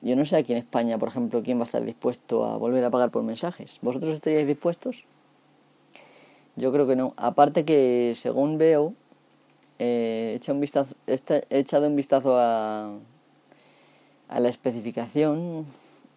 [0.00, 2.82] yo no sé aquí en España, por ejemplo, quién va a estar dispuesto a volver
[2.84, 3.78] a pagar por mensajes.
[3.82, 5.04] ¿Vosotros estaríais dispuestos?
[6.56, 7.14] Yo creo que no.
[7.16, 8.94] Aparte que, según veo,
[9.84, 12.92] eh, un vistazo, he echado un vistazo a,
[14.28, 15.66] la especificación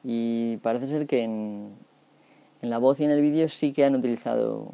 [0.04, 1.74] y parece ser que en,
[2.62, 4.72] la voz y en el vídeo sí que han utilizado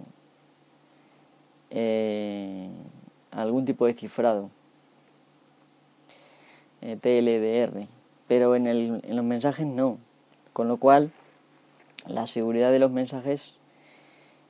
[1.70, 2.70] eh,
[3.32, 4.50] algún tipo de cifrado.
[6.82, 7.88] Eh, TLDR
[8.28, 9.98] pero en, en los mensajes no.
[10.54, 11.12] Con lo cual,
[12.08, 13.56] la seguridad de los mensajes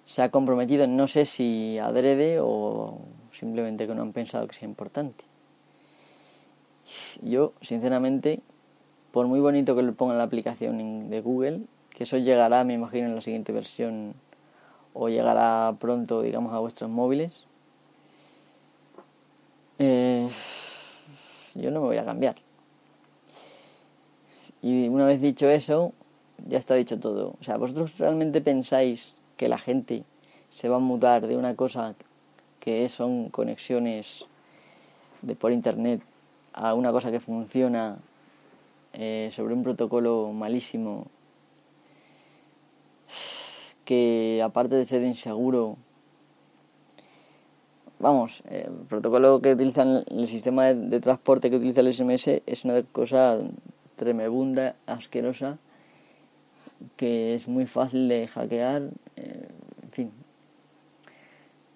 [0.06, 3.00] se ha comprometido, no sé si adrede o
[3.42, 5.26] simplemente que no han pensado que sea importante.
[7.24, 8.40] Yo, sinceramente,
[9.12, 12.76] por muy bonito que lo ponga en la aplicación de Google, que eso llegará, me
[12.76, 14.14] imagino, en la siguiente versión
[14.94, 17.48] o llegará pronto, digamos, a vuestros móviles,
[19.80, 20.30] eh,
[21.56, 22.36] yo no me voy a cambiar.
[24.62, 25.94] Y una vez dicho eso,
[26.48, 27.34] ya está dicho todo.
[27.40, 30.04] O sea, ¿vosotros realmente pensáis que la gente
[30.52, 31.96] se va a mudar de una cosa
[32.62, 34.26] que son conexiones
[35.22, 36.02] de por internet
[36.54, 37.98] a una cosa que funciona
[38.94, 41.08] eh, sobre un protocolo malísimo
[43.84, 45.76] que aparte de ser inseguro
[48.00, 52.82] vamos el protocolo que utilizan el sistema de, transporte que utiliza el SMS es una
[52.84, 53.40] cosa
[54.02, 55.60] tremebunda, asquerosa,
[56.96, 59.48] que es muy fácil de hackear, eh.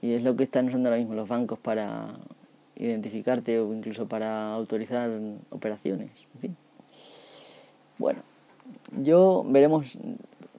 [0.05, 2.09] Y es lo que están usando ahora mismo los bancos para
[2.75, 5.09] identificarte o incluso para autorizar
[5.49, 6.57] operaciones, en fin.
[7.97, 8.19] Bueno,
[9.01, 9.97] yo veremos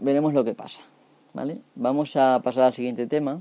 [0.00, 0.80] veremos lo que pasa,
[1.32, 1.58] ¿vale?
[1.76, 3.40] Vamos a pasar al siguiente tema.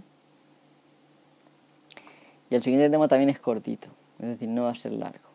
[2.51, 3.87] Y el siguiente tema también es cortito,
[4.19, 5.25] es decir, no va a ser largo.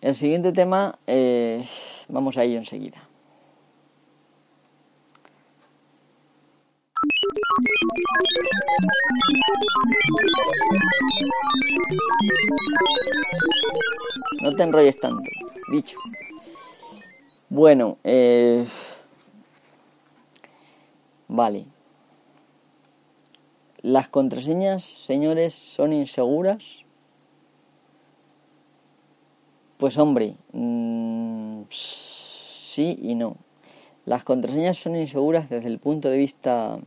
[0.00, 1.64] El siguiente tema, eh,
[2.08, 3.00] vamos a ello enseguida.
[14.42, 15.22] No te enrolles tanto,
[15.70, 15.98] bicho.
[17.48, 18.66] Bueno, eh,
[21.28, 21.66] vale.
[23.82, 26.84] Las contraseñas, señores, son inseguras
[29.84, 33.36] pues hombre, mm, sí y no.
[34.06, 36.78] Las contraseñas son inseguras desde el punto de vista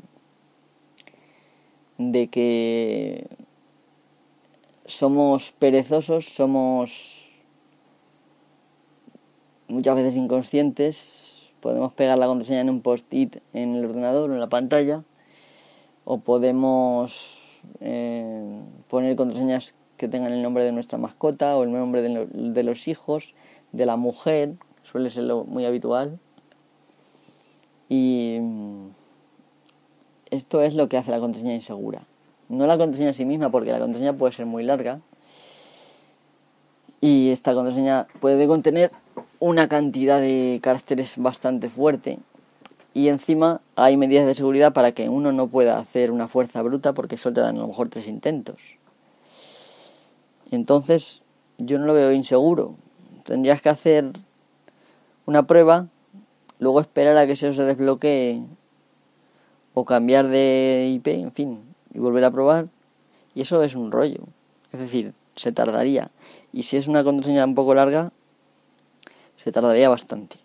[1.98, 3.28] de que
[4.86, 7.32] somos perezosos, somos
[9.68, 14.48] muchas veces inconscientes, podemos pegar la contraseña en un post-it en el ordenador en la
[14.48, 15.04] pantalla,
[16.06, 22.02] o podemos eh, poner contraseñas que tengan el nombre de nuestra mascota o el nombre
[22.02, 23.34] de, los hijos,
[23.72, 26.20] de la mujer, suele ser lo muy habitual.
[27.90, 28.38] Y
[30.32, 32.02] esto es lo que hace la contraseña insegura.
[32.50, 35.00] No la contraseña en sí misma, porque la contraseña puede ser muy larga.
[37.02, 38.92] Y esta contraseña puede contener
[39.40, 42.20] una cantidad de caracteres bastante fuerte.
[42.94, 46.94] Y encima hay medidas de seguridad para que uno no pueda hacer una fuerza bruta
[46.94, 48.78] porque solo te dan a lo mejor tres intentos.
[50.50, 51.22] Entonces
[51.58, 52.76] yo no lo veo inseguro.
[53.24, 54.14] Tendrías que hacer
[55.26, 55.88] una prueba,
[56.58, 58.42] luego esperar a que se desbloquee
[59.80, 61.62] o cambiar de IP, en fin,
[61.94, 62.68] y volver a probar.
[63.36, 64.22] Y eso es un rollo.
[64.74, 66.10] Es decir, se tardaría.
[66.52, 68.12] Y si es una contraseña un poco larga,
[69.36, 70.38] se tardaría bastante.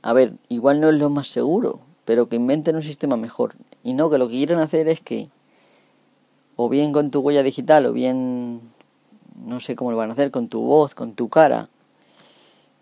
[0.00, 3.56] A ver, igual no es lo más seguro, pero que inventen un sistema mejor.
[3.84, 5.28] Y no, que lo que quieren hacer es que
[6.56, 8.62] o bien con tu huella digital, o bien,
[9.44, 11.68] no sé cómo lo van a hacer, con tu voz, con tu cara,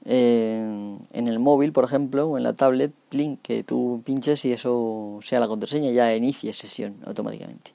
[0.05, 5.19] en el móvil, por ejemplo, o en la tablet, link, que tú pinches y eso
[5.23, 7.73] sea la contraseña, ya inicie sesión automáticamente.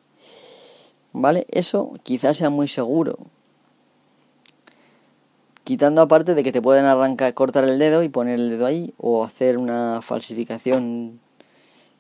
[1.12, 1.48] ¿Vale?
[1.50, 3.18] Eso quizás sea muy seguro.
[5.64, 8.94] Quitando aparte de que te pueden arrancar, cortar el dedo y poner el dedo ahí,
[8.98, 11.20] o hacer una falsificación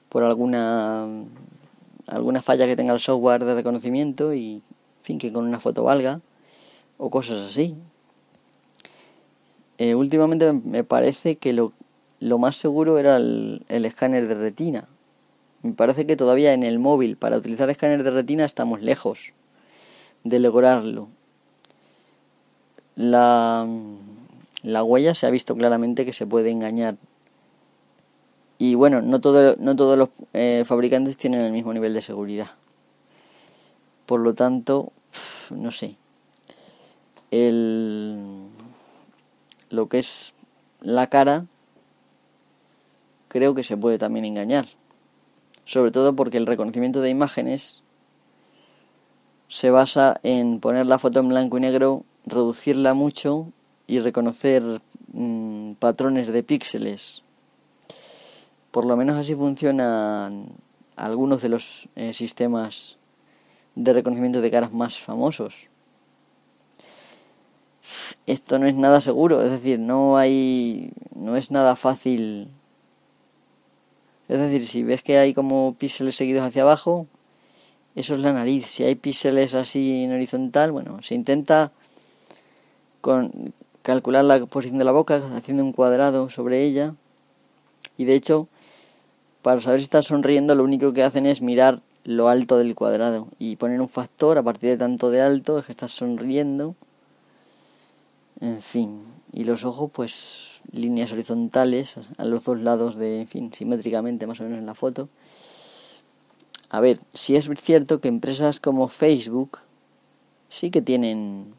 [0.09, 1.07] por alguna
[2.07, 4.63] alguna falla que tenga el software de reconocimiento y,
[5.03, 6.21] fin, que con una foto valga
[6.97, 7.75] o cosas así.
[9.79, 11.71] Eh, últimamente me parece que lo,
[12.37, 14.89] más seguro era el, escáner de retina.
[15.63, 19.33] Me parece que todavía en el móvil para utilizar escáner de retina estamos lejos
[20.25, 21.07] de lograrlo.
[22.97, 23.65] La,
[24.63, 26.97] la huella se ha visto claramente que se puede engañar
[28.57, 29.19] Y bueno, no,
[29.59, 32.51] no todos los eh, fabricantes tienen el mismo nivel de seguridad.
[34.05, 34.91] Por lo tanto,
[35.51, 35.95] no sé.
[37.31, 38.48] El,
[39.69, 40.33] lo que es
[40.81, 41.45] la cara,
[43.27, 44.65] creo que se puede también engañar.
[45.65, 47.83] Sobre todo porque el reconocimiento de imágenes
[49.47, 53.51] se basa en poner la foto en blanco y negro, reducirla mucho
[53.87, 54.81] y reconocer
[55.13, 57.23] mm, patrones de píxeles.
[58.71, 60.49] Por lo menos así funcionan
[60.95, 62.97] algunos de los eh, sistemas
[63.75, 65.68] de reconocimiento de caras más famosos.
[68.25, 72.49] Esto no es nada seguro, es decir, no hay no es nada fácil.
[74.27, 77.07] Es decir, si ves que hay como píxeles seguidos hacia abajo,
[77.95, 78.67] eso es la nariz.
[78.67, 81.71] Si hay píxeles así en horizontal, bueno, se intenta
[83.01, 86.93] con calcular la posición de la boca haciendo un cuadrado sobre ella.
[87.97, 88.47] Y de hecho,
[89.41, 93.27] para saber si estás sonriendo, lo único que hacen es mirar lo alto del cuadrado
[93.39, 96.75] y poner un factor a partir de tanto de alto es que estás sonriendo.
[98.41, 103.53] En fin, y los ojos, pues líneas horizontales a los dos lados de, en fin,
[103.53, 105.09] simétricamente más o menos en la foto.
[106.69, 109.59] A ver, si es cierto que empresas como Facebook
[110.49, 111.53] sí que tienen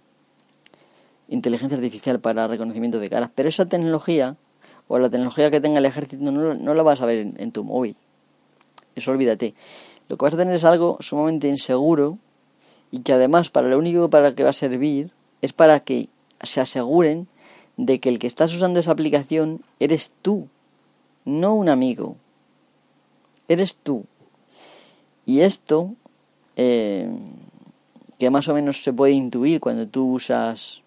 [1.28, 4.37] inteligencia artificial para reconocimiento de caras, pero esa tecnología
[4.89, 7.62] o la tecnología que tenga el ejército no, no la vas a ver en, tu
[7.62, 7.97] móvil.
[8.97, 9.55] Eso olvídate.
[10.09, 12.18] Lo que vas a tener es algo sumamente inseguro
[12.91, 15.12] y que además para lo único para que va a servir
[15.43, 16.09] es para que
[16.43, 17.28] se aseguren
[17.76, 20.49] de que el que estás usando esa aplicación eres tú,
[21.24, 22.16] no un amigo.
[23.49, 24.05] Eres tú.
[25.26, 25.95] Y esto,
[26.57, 27.09] eh,
[28.18, 30.82] que más o menos se puede intuir cuando tú usas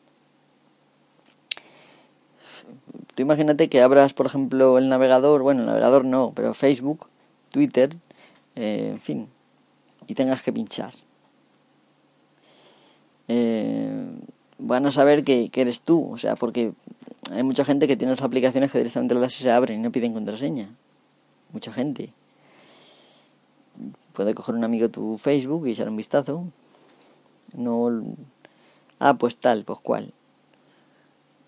[3.15, 7.07] Tú imagínate que abras, por ejemplo, el navegador, bueno, el navegador no, pero Facebook,
[7.51, 7.95] Twitter,
[8.55, 9.27] eh, en fin,
[10.07, 10.93] y tengas que pinchar.
[13.27, 14.15] Eh,
[14.63, 16.73] van a saber que, eres tú, o sea, porque
[17.31, 20.13] hay mucha gente que tiene las aplicaciones que directamente las se abren y no piden
[20.13, 20.69] contraseña.
[21.51, 22.13] Mucha gente.
[24.13, 26.45] Puede coger un amigo tu Facebook y echar un vistazo.
[27.55, 28.03] No.
[28.99, 30.13] Ah, pues tal, pues cual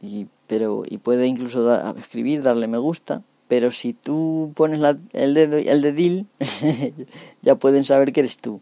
[0.05, 4.79] y, pero, y puede incluso escribir, darle me gusta, pero si tú pones
[5.13, 6.27] el dedo el dedil,
[7.41, 8.61] ya pueden saber que eres tú.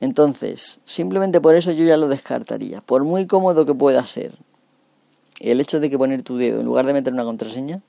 [0.00, 4.32] Entonces, simplemente por eso yo ya lo descartaría, por muy cómodo que pueda ser.
[5.40, 7.82] El hecho de que poner tu dedo en lugar de meter una contraseña,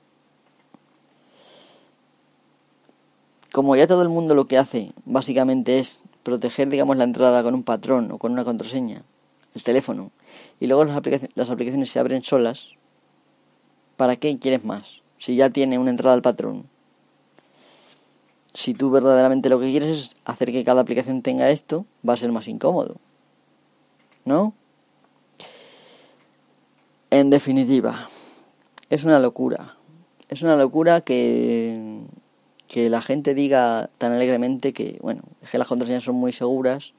[3.52, 7.54] como ya todo el mundo lo que hace básicamente es proteger, digamos, la entrada con
[7.54, 9.02] un patrón o con una contraseña,
[9.54, 10.10] el teléfono,
[10.60, 12.70] y luego las, aplicaciones, las aplicaciones se abren solas,
[13.96, 15.02] ¿para qué quieres más?
[15.18, 16.68] Si ya tiene una entrada al patrón.
[18.58, 22.16] Si tú verdaderamente lo que quieres es hacer que cada aplicación tenga esto, va a
[22.16, 22.96] ser más incómodo.
[24.24, 24.52] ¿No?
[27.10, 28.08] En definitiva,
[28.90, 29.76] es una locura.
[30.28, 32.00] Es una locura que,
[32.66, 36.94] que la gente diga tan alegremente que, bueno, es que las contraseñas son muy seguras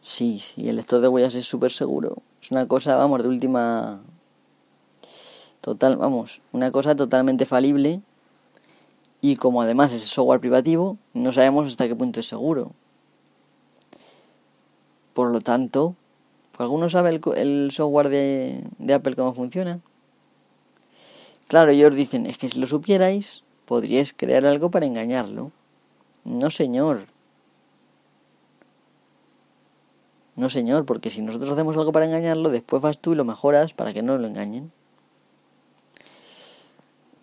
[0.00, 2.22] Sí, sí, el lector de huellas es súper seguro.
[2.42, 4.00] Es una cosa, vamos, de última...
[5.60, 8.00] Total, vamos, una cosa totalmente falible.
[9.22, 12.72] Y como además es software privativo, no sabemos hasta qué punto es seguro.
[15.14, 15.94] Por lo tanto,
[16.58, 19.80] ¿alguno sabe el, el software de, de Apple cómo funciona?
[21.46, 25.52] Claro, ellos dicen, es que si lo supierais, podríais crear algo para engañarlo.
[26.24, 27.06] No, señor.
[30.34, 33.72] No, señor, porque si nosotros hacemos algo para engañarlo, después vas tú y lo mejoras
[33.72, 34.72] para que no lo engañen.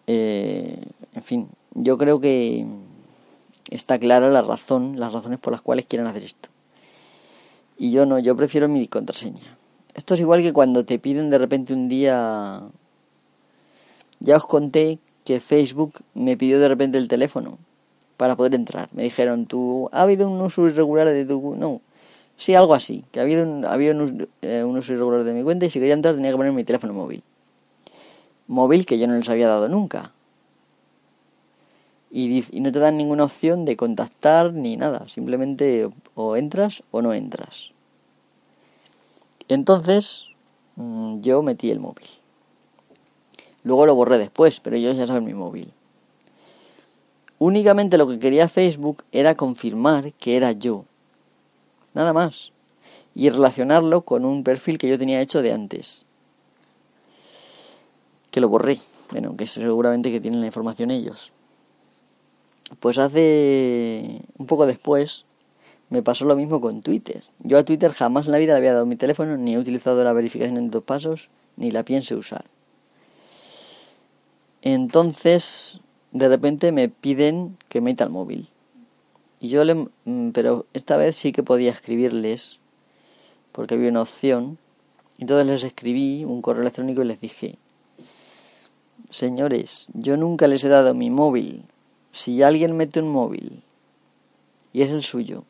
[0.08, 0.82] Eh,
[1.14, 2.66] en fin, yo creo que
[3.70, 6.50] está clara la razón, las razones por las cuales quieren hacer esto.
[7.78, 9.58] Y yo no, yo prefiero mi contraseña.
[9.96, 12.62] Esto es igual que cuando te piden de repente un día...
[14.22, 17.58] Ya os conté que Facebook me pidió de repente el teléfono
[18.18, 18.90] para poder entrar.
[18.92, 21.56] Me dijeron, tú, ha habido un uso irregular de tu...
[21.56, 21.82] No,
[22.40, 23.04] Sí, algo así.
[23.12, 26.16] Que había un, había un, eh, uso irregular de mi cuenta y si quería entrar
[26.16, 27.22] tenía que poner mi teléfono móvil.
[28.48, 30.14] Móvil que yo no les había dado nunca.
[32.12, 35.08] Y, no te dan ninguna opción de contactar ni nada.
[35.08, 37.72] Simplemente o entras o no entras.
[39.48, 40.26] Entonces
[40.76, 42.08] mm, yo metí el móvil.
[43.64, 45.72] Luego lo borré después, pero ellos ya saben mi móvil.
[47.38, 50.86] Únicamente lo que quería Facebook era confirmar que era yo
[51.94, 52.52] nada más.
[53.16, 56.06] Y relacionarlo con un perfil que yo tenía hecho de antes.
[58.32, 58.80] Que lo borré.
[59.12, 61.32] Bueno, que seguramente que tienen la información ellos.
[62.80, 65.26] Pues hace un poco después
[65.90, 67.24] me pasó lo mismo con Twitter.
[67.40, 70.04] Yo a Twitter jamás en la vida le había dado mi teléfono, ni he utilizado
[70.04, 72.46] la verificación en dos pasos, ni la pienso usar.
[74.62, 75.80] Entonces,
[76.12, 78.50] de repente me piden que meta el móvil.
[79.40, 79.88] Y yo le...
[80.06, 82.60] Mm, pero esta vez sí que podía escribirles,
[83.52, 84.58] porque había una opción.
[85.18, 87.58] Entonces les escribí un correo electrónico y les dije,
[89.10, 91.66] señores, yo nunca les he dado mi móvil.
[92.12, 93.64] Si alguien mete un móvil
[94.74, 95.44] y es el suyo,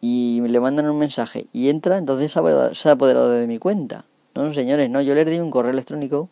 [0.00, 4.04] y le mandan un mensaje y entra, entonces se ha apoderado de mi cuenta.
[4.34, 6.28] No, señores, no, yo les di un correo electrónico.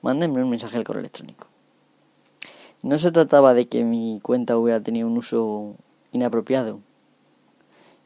[0.00, 1.48] Mándenme un mensaje al correo electrónico.
[2.82, 5.74] No se trataba de que mi cuenta hubiera tenido un uso
[6.12, 6.80] inapropiado.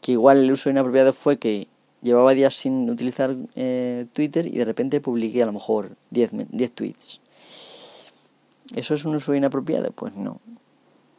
[0.01, 1.69] Que igual el uso inapropiado fue que
[2.03, 6.33] llevaba días sin utilizar eh, Twitter y de repente publiqué a lo mejor 10
[6.75, 7.21] tweets.
[8.75, 9.91] ¿Eso es un uso inapropiado?
[9.93, 10.41] Pues no.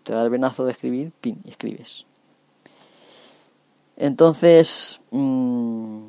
[0.03, 2.05] Te da el venazo de escribir, pin, y escribes.
[3.95, 6.01] Entonces, mm,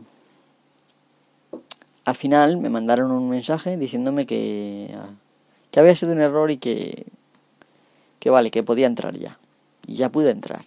[2.04, 4.94] al final me mandaron un mensaje diciéndome que,
[5.70, 7.06] que había sido un error y que,
[8.18, 9.38] que vale, que podía entrar ya.
[9.86, 10.64] Y ya pude entrar.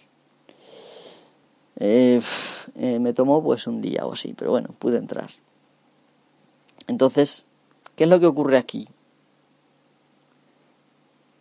[1.80, 2.20] Eh,
[2.76, 5.30] eh, me tomó pues un día o así, pero bueno, pude entrar.
[6.86, 7.44] Entonces,
[7.96, 8.88] ¿qué es lo que ocurre aquí?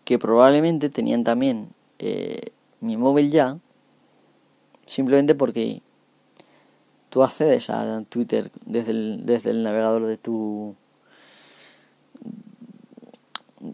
[0.07, 1.67] Que probablemente tenían también
[1.99, 3.57] eh, mi móvil ya
[4.87, 5.81] Simplemente porque
[7.09, 10.75] tú accedes a Twitter desde el, desde el navegador de tu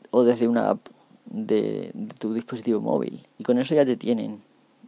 [0.09, 0.88] o desde una app
[1.25, 3.27] de, tu dispositivo móvil.
[3.38, 4.41] Y con eso ya te tienen.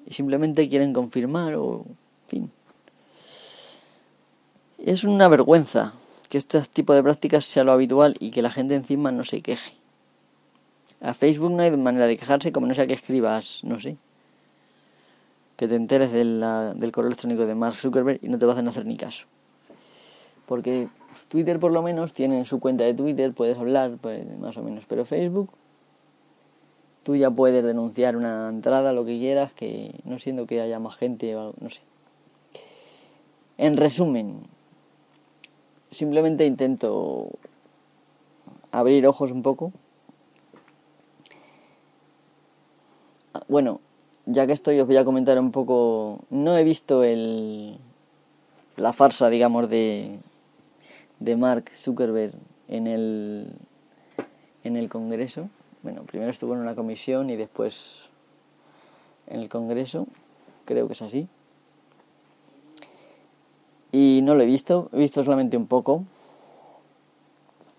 [0.07, 2.51] Y simplemente quieren confirmar o en fin.
[4.79, 5.93] Es una vergüenza
[6.29, 9.41] que este tipo de prácticas sea lo habitual y que la gente encima no se
[9.41, 9.84] queje
[11.01, 13.97] a Facebook no hay manera de quejarse como no sea que escribas no sé
[15.57, 18.85] que te enteres del correo electrónico de Mark Zuckerberg y no te vas a hacer
[18.85, 19.25] ni caso.
[20.45, 20.89] Porque
[21.29, 24.83] Twitter por lo menos tiene su cuenta de Twitter, puedes hablar, pues, más o menos,
[24.87, 25.49] pero Facebook
[27.03, 30.95] tú ya puedes denunciar una entrada, lo que quieras, que no siendo que haya más
[30.97, 31.81] gente o algo, no sé.
[33.57, 34.41] En resumen,
[35.91, 37.29] simplemente intento
[38.71, 39.71] abrir ojos un poco.
[43.47, 43.81] Bueno,
[44.25, 46.19] ya que estoy os voy a comentar un poco.
[46.29, 47.77] No he visto el
[48.77, 50.19] la farsa, digamos, de
[51.19, 52.33] de Mark Zuckerberg
[52.67, 53.53] en el
[54.63, 55.49] en el Congreso.
[55.83, 58.09] Bueno, primero estuvo en una comisión y después
[59.27, 60.07] en el Congreso,
[60.65, 61.27] creo que es así.
[63.91, 66.03] Y no lo he visto, he visto solamente un poco.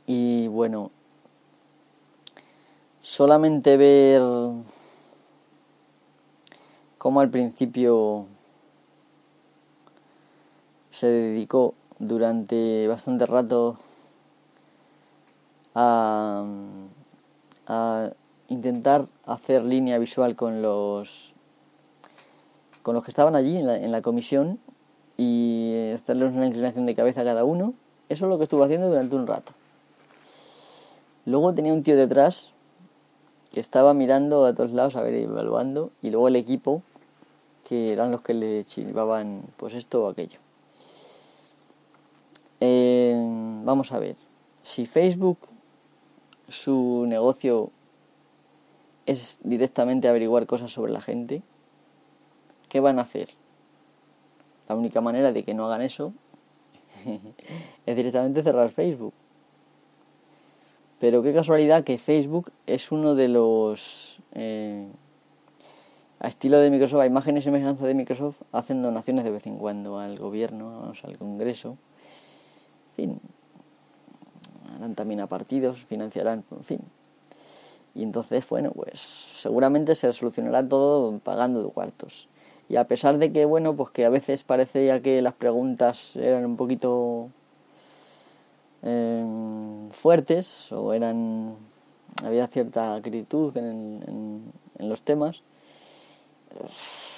[0.07, 0.93] Y bueno,
[3.01, 4.23] solamente ver
[7.07, 8.27] como al principio
[10.91, 13.77] se dedicó durante bastante rato
[15.77, 16.45] a,
[18.49, 21.33] intentar hacer línea visual con los
[22.83, 24.59] con los que estaban allí en la, en la comisión
[25.17, 27.75] y hacerles una inclinación de cabeza a cada uno.
[28.09, 29.53] Eso es lo que estuvo haciendo durante un rato.
[31.25, 32.51] Luego tenía un tío detrás
[33.53, 36.83] que estaba mirando a todos lados, a ver, evaluando, y luego el equipo
[37.67, 40.39] que eran los que le chivaban pues esto o aquello.
[42.61, 43.15] Eh,
[43.65, 44.17] vamos a ver,
[44.63, 45.39] si Facebook
[46.49, 47.71] su negocio
[49.05, 51.43] es directamente averiguar cosas sobre la gente,
[52.69, 53.31] ¿qué van a hacer?
[54.69, 56.13] La única manera de que no hagan eso
[57.87, 59.15] es directamente cerrar Facebook.
[61.01, 64.89] Pero qué casualidad que Facebook es uno de los eh,
[66.19, 69.59] a estilo de Microsoft, a imágenes y semejanza de Microsoft, hacen donaciones de vez en
[69.59, 71.77] cuando al gobierno, al Congreso.
[72.91, 73.21] En fin,
[74.75, 76.81] harán también a partidos, financiarán, en fin.
[77.95, 82.29] Y entonces, bueno, pues seguramente se solucionará todo pagando de cuartos.
[82.69, 86.45] Y a pesar de que, bueno, pues que a veces parecía que las preguntas eran
[86.45, 87.29] un poquito
[88.83, 91.57] em, fuertes o eran
[92.25, 95.43] había cierta acritud en, en los temas,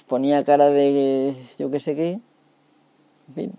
[0.06, 2.20] ponía cara de yo que sé qué.
[3.28, 3.52] En fin.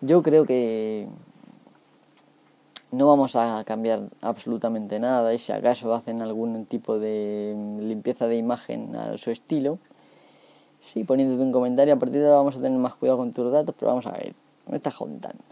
[0.00, 1.06] Yo creo que
[2.94, 8.36] no vamos a cambiar absolutamente nada y si acaso hacen algún tipo de limpieza de
[8.36, 9.78] imagen a su estilo,
[10.80, 13.50] sí, poniéndote un comentario, a partir de ahora vamos a tener más cuidado con tus
[13.50, 14.34] datos, pero vamos a ver,
[14.68, 15.42] me estás juntando.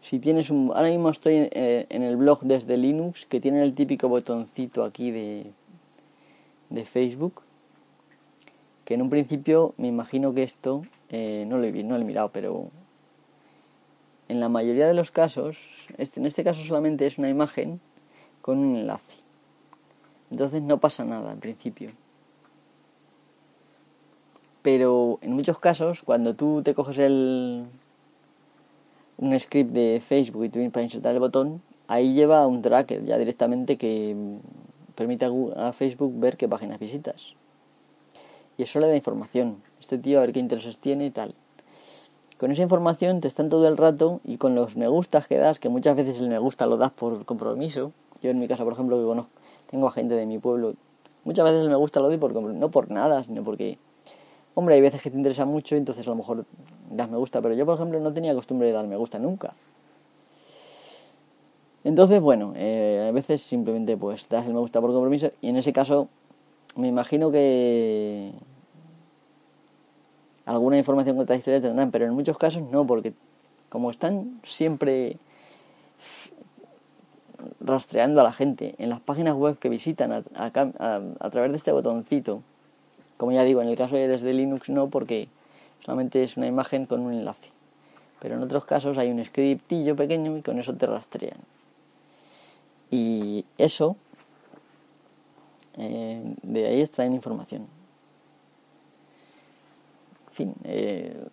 [0.00, 0.70] si tienes un...
[0.74, 5.10] Ahora mismo estoy eh, en el blog desde Linux, que tiene el típico botoncito aquí
[5.10, 5.52] de,
[6.74, 7.42] de Facebook,
[8.84, 12.04] que en un principio me imagino que esto, eh, no, lo he, no lo he
[12.04, 12.70] mirado, pero
[14.28, 17.80] en la mayoría de los casos, este, en este caso solamente es una imagen
[18.42, 19.14] con un enlace.
[20.30, 21.90] Entonces no pasa nada en principio.
[24.62, 27.64] Pero en muchos casos, cuando tú te coges el
[29.16, 33.18] un script de Facebook y tú para insertar el botón, ahí lleva un tracker ya
[33.18, 34.16] directamente que
[34.94, 35.26] permite
[35.56, 37.32] a Facebook ver qué páginas visitas.
[38.56, 39.62] Y eso le da información.
[39.80, 41.34] Este tío a ver qué intereses tiene y tal.
[42.38, 45.58] Con esa información te están todo el rato y con los me gustas que das,
[45.58, 47.92] que muchas veces el me gusta lo das por compromiso.
[48.22, 49.28] Yo en mi casa, por ejemplo,
[49.70, 50.74] tengo a gente de mi pueblo,
[51.24, 53.78] muchas veces el me gusta lo doy por no por nada, sino porque,
[54.54, 56.44] hombre, hay veces que te interesa mucho entonces a lo mejor
[56.90, 59.54] das me gusta, pero yo, por ejemplo, no tenía costumbre de dar me gusta nunca.
[61.84, 65.56] Entonces, bueno, eh, a veces simplemente pues das el me gusta por compromiso y en
[65.56, 66.08] ese caso
[66.76, 68.32] me imagino que
[70.46, 73.12] alguna información con esta historia tendrán, pero en muchos casos no, porque
[73.68, 75.18] como están siempre
[77.60, 81.72] rastreando a la gente en las páginas web que visitan a, a, través de este
[81.72, 82.42] botoncito,
[83.18, 85.28] como ya digo, en el caso de desde Linux no, porque
[85.84, 87.50] solamente es una imagen con un enlace.
[88.20, 91.53] Pero en otros casos hay un scriptillo pequeño y con eso te rastrean.
[92.94, 93.96] Y eso,
[95.78, 97.66] eh, de ahí extraen información.
[100.28, 101.26] En fin, eh,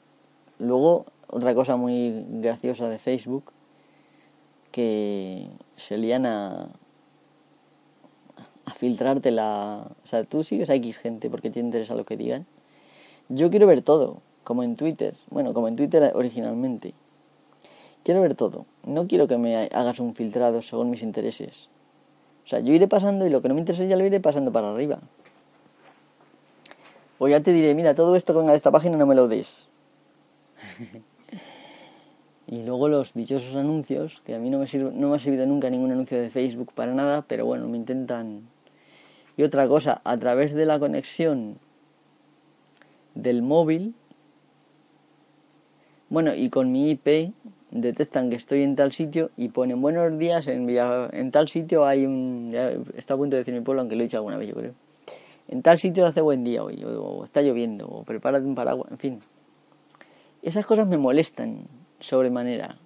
[0.57, 3.51] luego otra cosa muy graciosa de Facebook,
[4.72, 6.70] que se lían a,
[8.66, 9.86] a filtrarte la...
[10.03, 12.47] O sea, tú sigues a X gente porque te interesa lo que digan.
[13.30, 15.16] Yo quiero ver todo, como en Twitter.
[15.30, 16.95] Bueno, como en Twitter originalmente.
[18.03, 18.66] Quiero ver todo.
[18.86, 21.70] No quiero que me hagas un filtrado según mis intereses.
[22.46, 24.52] O sea, yo iré pasando y lo que no me interesa ya lo iré pasando
[24.52, 25.00] para arriba.
[27.20, 29.28] O ya te diré, mira, todo esto que venga de esta página no me lo
[29.28, 29.70] des.
[32.48, 35.46] y luego los dichosos anuncios, que a mí no me, sirve, no me ha servido
[35.46, 38.48] nunca ningún anuncio de Facebook para nada, pero bueno, me intentan...
[39.38, 41.60] Y otra cosa, a través de la conexión
[43.14, 43.94] del móvil,
[46.10, 47.34] bueno, y con mi IP
[47.72, 52.06] detectan que estoy en tal sitio y ponen buenos días en, en tal sitio hay
[52.06, 52.54] un...
[52.96, 54.74] Está a punto de decir mi pueblo, aunque lo he dicho alguna vez, yo creo.
[55.48, 58.98] En tal sitio hace buen día hoy, o, está lloviendo, o prepárate un paraguas, en
[58.98, 59.20] fin.
[60.42, 61.68] Esas cosas me molestan
[62.00, 62.78] sobremanera.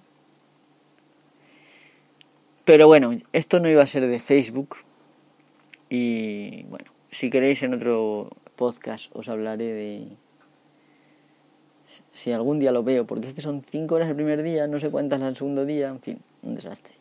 [2.64, 4.78] Pero bueno, esto no iba a ser de Facebook.
[5.90, 10.08] Y bueno, si queréis en otro podcast os hablaré de
[12.12, 14.80] si algún día lo veo, porque es que son 5 horas el primer día, no
[14.80, 16.93] sé cuántas el segundo día, en fin, un desastre.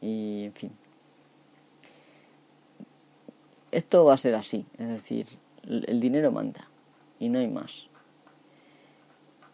[0.00, 0.70] Y en fin.
[3.70, 5.26] Esto va a ser así, es decir,
[5.64, 6.68] el dinero manda
[7.20, 7.86] y no hay más.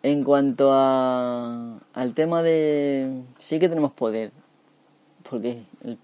[0.02, 3.22] En cuanto a, al tema de...
[3.38, 4.30] Sí que tenemos poder,
[5.28, 5.98] porque el,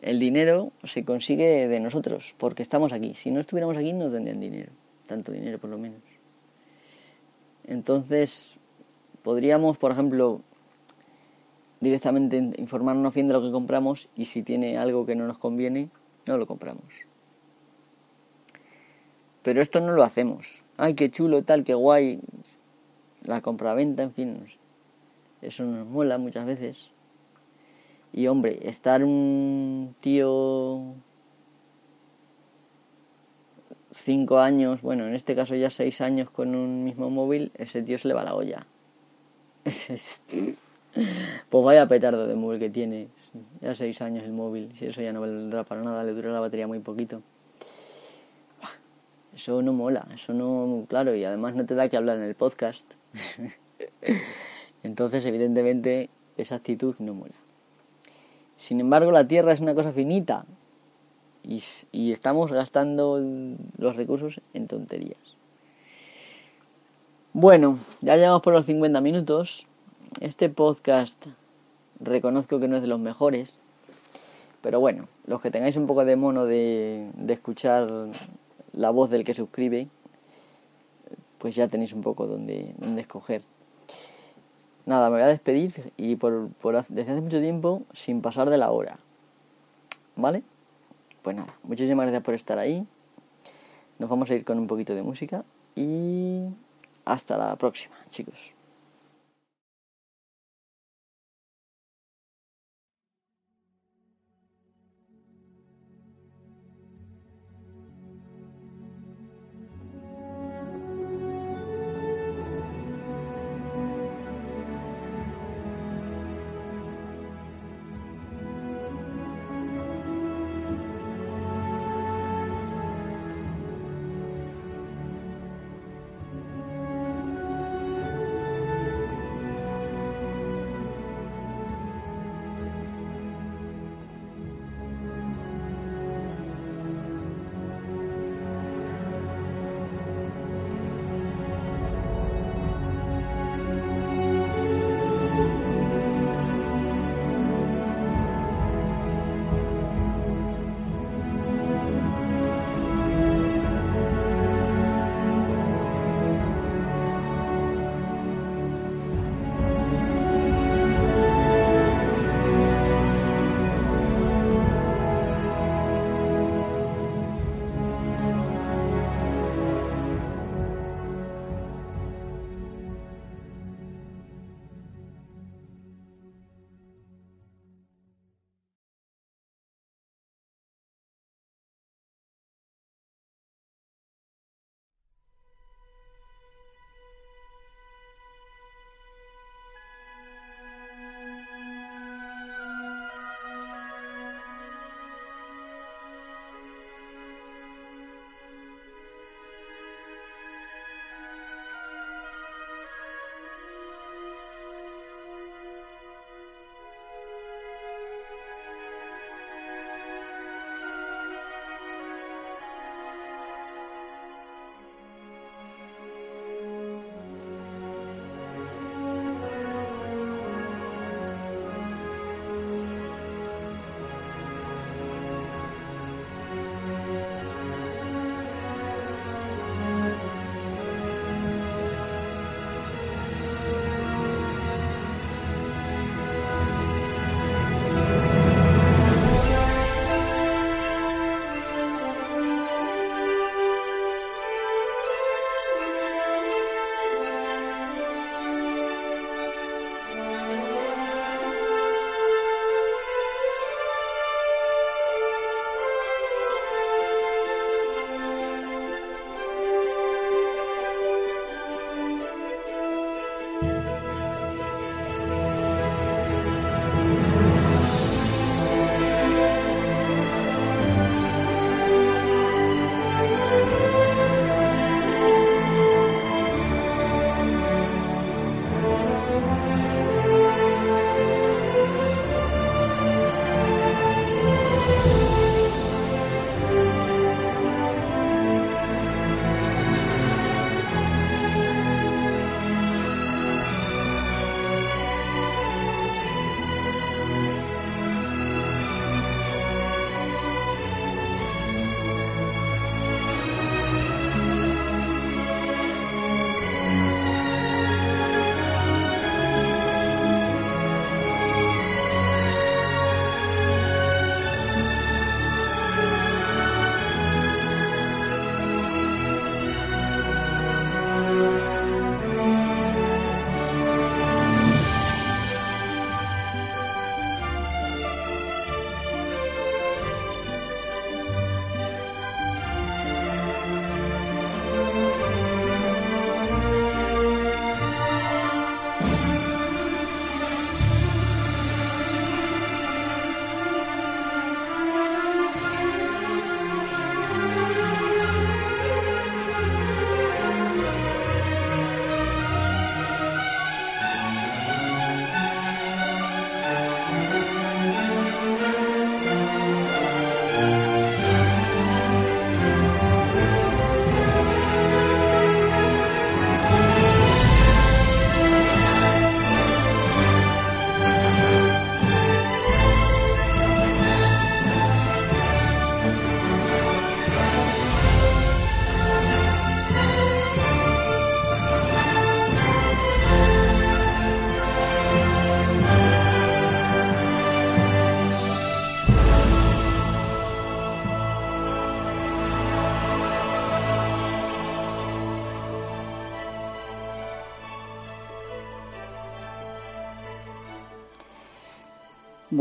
[0.00, 3.14] el dinero se consigue de nosotros, porque estamos aquí.
[3.14, 4.72] Si no estuviéramos aquí no tendrían dinero
[5.08, 6.02] tanto dinero por lo menos.
[7.64, 8.56] Entonces,
[9.22, 10.42] podríamos, por ejemplo,
[11.80, 15.90] directamente informarnos bien de lo que compramos y si tiene algo que no nos conviene,
[16.26, 17.06] no lo compramos.
[19.42, 20.62] Pero esto no lo hacemos.
[20.76, 22.20] Ay, qué chulo, tal, qué guay.
[23.22, 24.46] La compra-venta, en fin.
[25.42, 26.90] Eso nos mola muchas veces.
[28.12, 30.94] Y hombre, estar un tío
[33.98, 37.98] cinco años, bueno, en este caso ya seis años con un mismo móvil, ese tío
[37.98, 38.66] se le va la olla.
[39.64, 43.08] pues vaya petardo de móvil que tiene.
[43.60, 46.40] Ya seis años el móvil, si eso ya no valdrá para nada, le dura la
[46.40, 47.22] batería muy poquito.
[49.34, 52.34] Eso no mola, eso no, claro, y además no te da que hablar en el
[52.34, 52.84] podcast.
[54.82, 57.34] Entonces, evidentemente, esa actitud no mola.
[58.56, 60.44] Sin embargo, la Tierra es una cosa finita,
[61.42, 63.20] y, estamos gastando
[63.78, 65.18] los recursos en tonterías.
[67.32, 69.66] Bueno, ya llegamos por los 50 minutos.
[70.20, 71.26] Este podcast
[72.00, 73.56] reconozco que no es de los mejores,
[74.62, 77.86] pero bueno, los que tengáis un poco de mono de, escuchar
[78.72, 79.88] la voz del que suscribe,
[81.38, 83.42] pues ya tenéis un poco donde, donde escoger.
[84.86, 88.58] Nada, me voy a despedir y por, por desde hace mucho tiempo sin pasar de
[88.58, 88.98] la hora.
[90.16, 90.42] ¿Vale?
[91.28, 92.86] Pues nada, muchísimas gracias por estar ahí.
[93.98, 95.44] Nos vamos a ir con un poquito de música
[95.76, 96.44] y
[97.04, 98.57] hasta la próxima, chicos.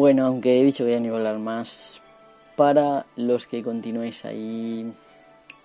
[0.08, 2.02] Bueno, aunque he dicho que ya no a hablar más,
[2.56, 4.90] para los que continuéis ahí,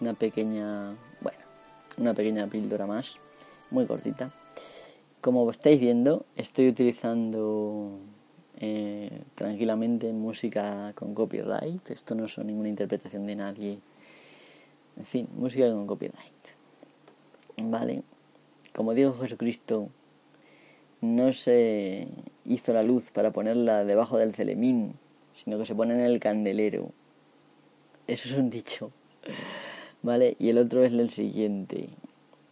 [0.01, 1.38] una pequeña, bueno,
[1.97, 3.20] una pequeña píldora más,
[3.70, 4.32] muy cortita.
[5.20, 8.01] Como estáis viendo, estoy utilizando
[8.59, 11.93] eh, tranquilamente música con copyright.
[11.93, 13.78] Esto no es ninguna interpretación de nadie.
[14.97, 16.43] En fin, música con copyright.
[17.62, 18.03] Vale.
[18.74, 19.88] Como dijo Jesucristo,
[21.03, 22.07] no se
[22.44, 24.94] hizo la luz para ponerla debajo del celemín,
[25.34, 26.92] sino que se pone en el candelero.
[28.07, 28.92] Eso es un dicho.
[30.03, 30.36] ¿Vale?
[30.38, 31.90] Y el otro es el siguiente.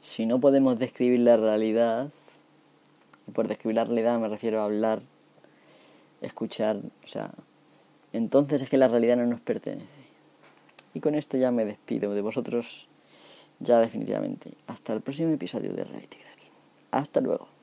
[0.01, 2.11] Si no podemos describir la realidad,
[3.29, 5.01] y por describir la realidad me refiero a hablar,
[6.21, 7.31] escuchar, o sea,
[8.13, 9.87] entonces es que la realidad no nos pertenece.
[10.93, 12.89] Y con esto ya me despido de vosotros,
[13.61, 14.55] ya definitivamente.
[14.67, 16.51] Hasta el próximo episodio de Reality Cracking.
[16.91, 17.60] Hasta luego.